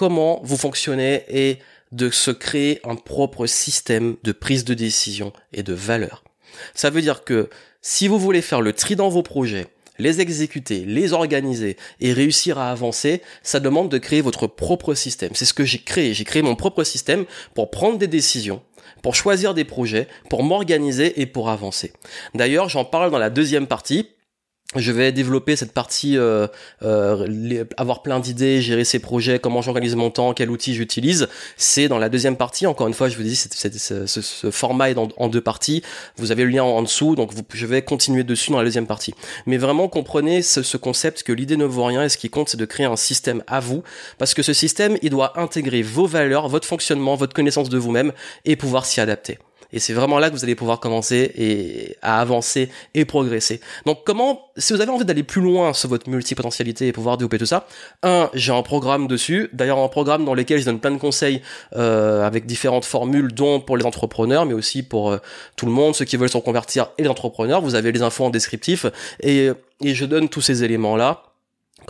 comment 0.00 0.40
vous 0.44 0.56
fonctionnez 0.56 1.24
et 1.28 1.58
de 1.92 2.08
se 2.08 2.30
créer 2.30 2.80
un 2.84 2.94
propre 2.94 3.44
système 3.44 4.16
de 4.22 4.32
prise 4.32 4.64
de 4.64 4.72
décision 4.72 5.34
et 5.52 5.62
de 5.62 5.74
valeur. 5.74 6.24
Ça 6.74 6.88
veut 6.88 7.02
dire 7.02 7.22
que 7.22 7.50
si 7.82 8.08
vous 8.08 8.18
voulez 8.18 8.40
faire 8.40 8.62
le 8.62 8.72
tri 8.72 8.96
dans 8.96 9.10
vos 9.10 9.22
projets, 9.22 9.66
les 9.98 10.22
exécuter, 10.22 10.86
les 10.86 11.12
organiser 11.12 11.76
et 12.00 12.14
réussir 12.14 12.58
à 12.58 12.70
avancer, 12.70 13.20
ça 13.42 13.60
demande 13.60 13.90
de 13.90 13.98
créer 13.98 14.22
votre 14.22 14.46
propre 14.46 14.94
système. 14.94 15.32
C'est 15.34 15.44
ce 15.44 15.52
que 15.52 15.66
j'ai 15.66 15.80
créé. 15.80 16.14
J'ai 16.14 16.24
créé 16.24 16.40
mon 16.40 16.56
propre 16.56 16.82
système 16.82 17.26
pour 17.54 17.70
prendre 17.70 17.98
des 17.98 18.08
décisions, 18.08 18.62
pour 19.02 19.14
choisir 19.14 19.52
des 19.52 19.64
projets, 19.64 20.08
pour 20.30 20.42
m'organiser 20.42 21.20
et 21.20 21.26
pour 21.26 21.50
avancer. 21.50 21.92
D'ailleurs, 22.34 22.70
j'en 22.70 22.86
parle 22.86 23.10
dans 23.10 23.18
la 23.18 23.28
deuxième 23.28 23.66
partie 23.66 24.08
je 24.76 24.92
vais 24.92 25.10
développer 25.10 25.56
cette 25.56 25.72
partie, 25.72 26.16
euh, 26.16 26.46
euh, 26.84 27.64
avoir 27.76 28.02
plein 28.02 28.20
d'idées, 28.20 28.62
gérer 28.62 28.84
ses 28.84 29.00
projets, 29.00 29.40
comment 29.40 29.62
j'organise 29.62 29.96
mon 29.96 30.10
temps, 30.10 30.32
quel 30.32 30.48
outil 30.48 30.74
j'utilise. 30.74 31.28
C'est 31.56 31.88
dans 31.88 31.98
la 31.98 32.08
deuxième 32.08 32.36
partie. 32.36 32.68
Encore 32.68 32.86
une 32.86 32.94
fois, 32.94 33.08
je 33.08 33.16
vous 33.16 33.24
dis, 33.24 33.34
ce, 33.34 34.50
format 34.52 34.90
est 34.90 34.96
en 34.96 35.28
deux 35.28 35.40
parties. 35.40 35.82
Vous 36.16 36.30
avez 36.30 36.44
le 36.44 36.50
lien 36.50 36.62
en, 36.62 36.82
dessous, 36.82 37.16
donc 37.16 37.32
je 37.52 37.66
vais 37.66 37.82
continuer 37.82 38.22
dessus 38.22 38.52
dans 38.52 38.58
la 38.58 38.64
deuxième 38.64 38.86
partie. 38.86 39.12
Mais 39.46 39.56
vraiment, 39.56 39.88
comprenez 39.88 40.40
ce, 40.40 40.62
ce 40.62 40.76
concept 40.76 41.24
que 41.24 41.32
l'idée 41.32 41.56
ne 41.56 41.64
vaut 41.64 41.84
rien 41.84 42.04
et 42.04 42.08
ce 42.08 42.16
qui 42.16 42.30
compte, 42.30 42.48
c'est 42.48 42.56
de 42.56 42.64
créer 42.64 42.86
un 42.86 42.96
système 42.96 43.42
à 43.48 43.58
vous, 43.58 43.82
parce 44.18 44.34
que 44.34 44.42
ce 44.44 44.52
système, 44.52 44.96
il 45.02 45.10
doit 45.10 45.40
intégrer 45.40 45.82
vos 45.82 46.06
valeurs, 46.06 46.48
votre 46.48 46.68
fonctionnement, 46.68 47.16
votre 47.16 47.34
connaissance 47.34 47.70
de 47.70 47.78
vous-même 47.78 48.12
et 48.44 48.54
pouvoir 48.54 48.86
s'y 48.86 49.00
adapter. 49.00 49.38
Et 49.72 49.78
c'est 49.78 49.92
vraiment 49.92 50.18
là 50.18 50.30
que 50.30 50.34
vous 50.34 50.44
allez 50.44 50.54
pouvoir 50.54 50.80
commencer 50.80 51.32
et 51.36 51.96
à 52.02 52.20
avancer 52.20 52.70
et 52.94 53.04
progresser. 53.04 53.60
Donc 53.86 54.04
comment, 54.04 54.50
si 54.56 54.72
vous 54.72 54.80
avez 54.80 54.90
envie 54.90 55.04
d'aller 55.04 55.22
plus 55.22 55.40
loin 55.40 55.72
sur 55.72 55.88
votre 55.88 56.08
multipotentialité 56.08 56.88
et 56.88 56.92
pouvoir 56.92 57.16
développer 57.16 57.38
tout 57.38 57.46
ça, 57.46 57.66
un, 58.02 58.30
j'ai 58.34 58.52
un 58.52 58.62
programme 58.62 59.06
dessus. 59.06 59.48
D'ailleurs 59.52 59.78
un 59.78 59.88
programme 59.88 60.24
dans 60.24 60.34
lequel 60.34 60.60
je 60.60 60.64
donne 60.64 60.80
plein 60.80 60.90
de 60.90 60.98
conseils 60.98 61.42
euh, 61.76 62.26
avec 62.26 62.46
différentes 62.46 62.84
formules, 62.84 63.32
dont 63.32 63.60
pour 63.60 63.76
les 63.76 63.84
entrepreneurs, 63.84 64.46
mais 64.46 64.54
aussi 64.54 64.82
pour 64.82 65.10
euh, 65.10 65.18
tout 65.56 65.66
le 65.66 65.72
monde, 65.72 65.94
ceux 65.94 66.04
qui 66.04 66.16
veulent 66.16 66.28
s'en 66.28 66.40
convertir 66.40 66.90
et 66.98 67.02
les 67.02 67.08
entrepreneurs. 67.08 67.60
Vous 67.60 67.74
avez 67.74 67.92
les 67.92 68.02
infos 68.02 68.24
en 68.24 68.30
descriptif 68.30 68.86
et, 69.22 69.50
et 69.82 69.94
je 69.94 70.04
donne 70.04 70.28
tous 70.28 70.40
ces 70.40 70.64
éléments 70.64 70.96
là 70.96 71.29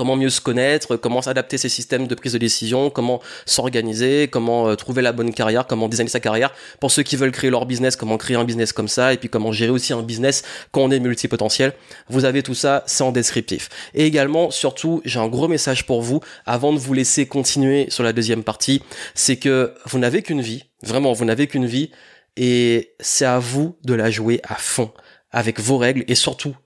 comment 0.00 0.16
mieux 0.16 0.30
se 0.30 0.40
connaître, 0.40 0.96
comment 0.96 1.20
s'adapter 1.20 1.58
ses 1.58 1.68
systèmes 1.68 2.06
de 2.06 2.14
prise 2.14 2.32
de 2.32 2.38
décision, 2.38 2.88
comment 2.88 3.20
s'organiser, 3.44 4.28
comment 4.28 4.66
euh, 4.66 4.74
trouver 4.74 5.02
la 5.02 5.12
bonne 5.12 5.34
carrière, 5.34 5.66
comment 5.66 5.88
designer 5.88 6.08
sa 6.08 6.20
carrière. 6.20 6.54
Pour 6.80 6.90
ceux 6.90 7.02
qui 7.02 7.16
veulent 7.16 7.32
créer 7.32 7.50
leur 7.50 7.66
business, 7.66 7.96
comment 7.96 8.16
créer 8.16 8.38
un 8.38 8.44
business 8.44 8.72
comme 8.72 8.88
ça, 8.88 9.12
et 9.12 9.18
puis 9.18 9.28
comment 9.28 9.52
gérer 9.52 9.72
aussi 9.72 9.92
un 9.92 10.00
business 10.00 10.42
quand 10.72 10.80
on 10.80 10.90
est 10.90 11.00
multipotentiel. 11.00 11.74
Vous 12.08 12.24
avez 12.24 12.42
tout 12.42 12.54
ça, 12.54 12.82
c'est 12.86 13.04
en 13.04 13.12
descriptif. 13.12 13.68
Et 13.92 14.06
également, 14.06 14.50
surtout, 14.50 15.02
j'ai 15.04 15.20
un 15.20 15.28
gros 15.28 15.48
message 15.48 15.84
pour 15.84 16.00
vous, 16.00 16.20
avant 16.46 16.72
de 16.72 16.78
vous 16.78 16.94
laisser 16.94 17.26
continuer 17.26 17.90
sur 17.90 18.02
la 18.02 18.14
deuxième 18.14 18.42
partie, 18.42 18.80
c'est 19.14 19.36
que 19.36 19.74
vous 19.84 19.98
n'avez 19.98 20.22
qu'une 20.22 20.40
vie, 20.40 20.64
vraiment, 20.82 21.12
vous 21.12 21.26
n'avez 21.26 21.46
qu'une 21.46 21.66
vie, 21.66 21.90
et 22.38 22.94
c'est 23.00 23.26
à 23.26 23.38
vous 23.38 23.76
de 23.84 23.92
la 23.92 24.10
jouer 24.10 24.40
à 24.44 24.54
fond, 24.54 24.92
avec 25.30 25.60
vos 25.60 25.76
règles, 25.76 26.04
et 26.08 26.14
surtout, 26.14 26.56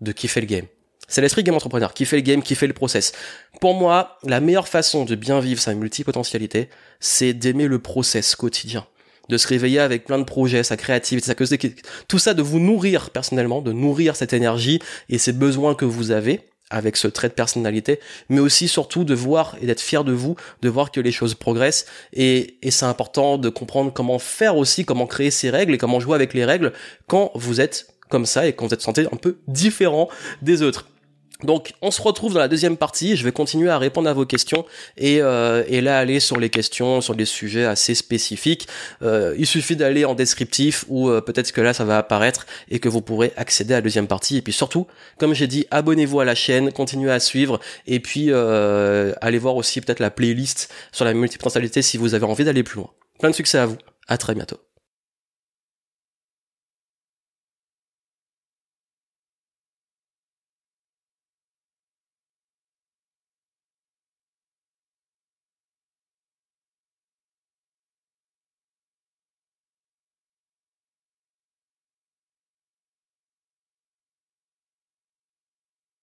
de 0.00 0.12
kiffer 0.12 0.40
le 0.40 0.46
game. 0.46 0.66
C'est 1.12 1.20
l'esprit 1.20 1.42
game 1.42 1.54
entrepreneur 1.54 1.92
qui 1.92 2.06
fait 2.06 2.16
le 2.16 2.22
game, 2.22 2.42
qui 2.42 2.54
fait 2.54 2.66
le 2.66 2.72
process. 2.72 3.12
Pour 3.60 3.74
moi, 3.74 4.16
la 4.24 4.40
meilleure 4.40 4.66
façon 4.66 5.04
de 5.04 5.14
bien 5.14 5.40
vivre 5.40 5.60
sa 5.60 5.74
multipotentialité, 5.74 6.70
c'est 7.00 7.34
d'aimer 7.34 7.66
le 7.66 7.78
process 7.78 8.34
quotidien 8.34 8.86
de 9.28 9.36
se 9.36 9.46
réveiller 9.46 9.78
avec 9.78 10.06
plein 10.06 10.18
de 10.18 10.24
projets, 10.24 10.62
sa 10.62 10.78
créativité, 10.78 11.26
sa 11.26 11.34
curiosité, 11.34 11.76
tout 12.08 12.18
ça 12.18 12.32
de 12.32 12.40
vous 12.40 12.58
nourrir 12.58 13.10
personnellement, 13.10 13.60
de 13.60 13.72
nourrir 13.72 14.16
cette 14.16 14.32
énergie 14.32 14.78
et 15.10 15.18
ces 15.18 15.32
besoins 15.32 15.74
que 15.74 15.84
vous 15.84 16.12
avez 16.12 16.40
avec 16.70 16.96
ce 16.96 17.08
trait 17.08 17.28
de 17.28 17.34
personnalité, 17.34 18.00
mais 18.30 18.40
aussi 18.40 18.66
surtout 18.66 19.04
de 19.04 19.14
voir 19.14 19.56
et 19.60 19.66
d'être 19.66 19.82
fier 19.82 20.04
de 20.04 20.12
vous, 20.12 20.36
de 20.62 20.68
voir 20.70 20.90
que 20.90 21.00
les 21.00 21.12
choses 21.12 21.34
progressent 21.34 21.84
et, 22.14 22.56
et 22.62 22.70
c'est 22.70 22.86
important 22.86 23.36
de 23.36 23.50
comprendre 23.50 23.92
comment 23.92 24.18
faire 24.18 24.56
aussi, 24.56 24.86
comment 24.86 25.06
créer 25.06 25.30
ces 25.30 25.50
règles 25.50 25.74
et 25.74 25.78
comment 25.78 26.00
jouer 26.00 26.14
avec 26.14 26.32
les 26.32 26.46
règles 26.46 26.72
quand 27.06 27.32
vous 27.34 27.60
êtes 27.60 27.94
comme 28.08 28.24
ça 28.24 28.46
et 28.46 28.54
quand 28.54 28.66
vous 28.66 28.74
êtes 28.74 28.80
santé 28.80 29.06
un 29.12 29.16
peu 29.16 29.36
différent 29.46 30.08
des 30.40 30.62
autres. 30.62 30.86
Donc 31.44 31.72
on 31.82 31.90
se 31.90 32.00
retrouve 32.00 32.34
dans 32.34 32.40
la 32.40 32.48
deuxième 32.48 32.76
partie, 32.76 33.16
je 33.16 33.24
vais 33.24 33.32
continuer 33.32 33.68
à 33.68 33.78
répondre 33.78 34.08
à 34.08 34.12
vos 34.12 34.26
questions 34.26 34.64
et, 34.96 35.20
euh, 35.20 35.64
et 35.66 35.80
là 35.80 35.98
aller 35.98 36.20
sur 36.20 36.38
les 36.38 36.50
questions, 36.50 37.00
sur 37.00 37.14
des 37.14 37.24
sujets 37.24 37.64
assez 37.64 37.94
spécifiques. 37.94 38.68
Euh, 39.02 39.34
il 39.38 39.46
suffit 39.46 39.76
d'aller 39.76 40.04
en 40.04 40.14
descriptif 40.14 40.84
ou 40.88 41.08
euh, 41.08 41.20
peut-être 41.20 41.52
que 41.52 41.60
là 41.60 41.72
ça 41.72 41.84
va 41.84 41.98
apparaître 41.98 42.46
et 42.70 42.78
que 42.78 42.88
vous 42.88 43.02
pourrez 43.02 43.32
accéder 43.36 43.74
à 43.74 43.78
la 43.78 43.82
deuxième 43.82 44.06
partie. 44.06 44.36
Et 44.36 44.42
puis 44.42 44.52
surtout, 44.52 44.86
comme 45.18 45.34
j'ai 45.34 45.46
dit, 45.46 45.66
abonnez-vous 45.70 46.20
à 46.20 46.24
la 46.24 46.34
chaîne, 46.34 46.72
continuez 46.72 47.10
à 47.10 47.20
suivre 47.20 47.60
et 47.86 48.00
puis 48.00 48.26
euh, 48.30 49.12
allez 49.20 49.38
voir 49.38 49.56
aussi 49.56 49.80
peut-être 49.80 50.00
la 50.00 50.10
playlist 50.10 50.72
sur 50.92 51.04
la 51.04 51.14
multipotentialité 51.14 51.82
si 51.82 51.96
vous 51.96 52.14
avez 52.14 52.24
envie 52.24 52.44
d'aller 52.44 52.62
plus 52.62 52.76
loin. 52.76 52.90
Plein 53.18 53.30
de 53.30 53.34
succès 53.34 53.58
à 53.58 53.66
vous, 53.66 53.76
à 54.08 54.18
très 54.18 54.34
bientôt. 54.34 54.58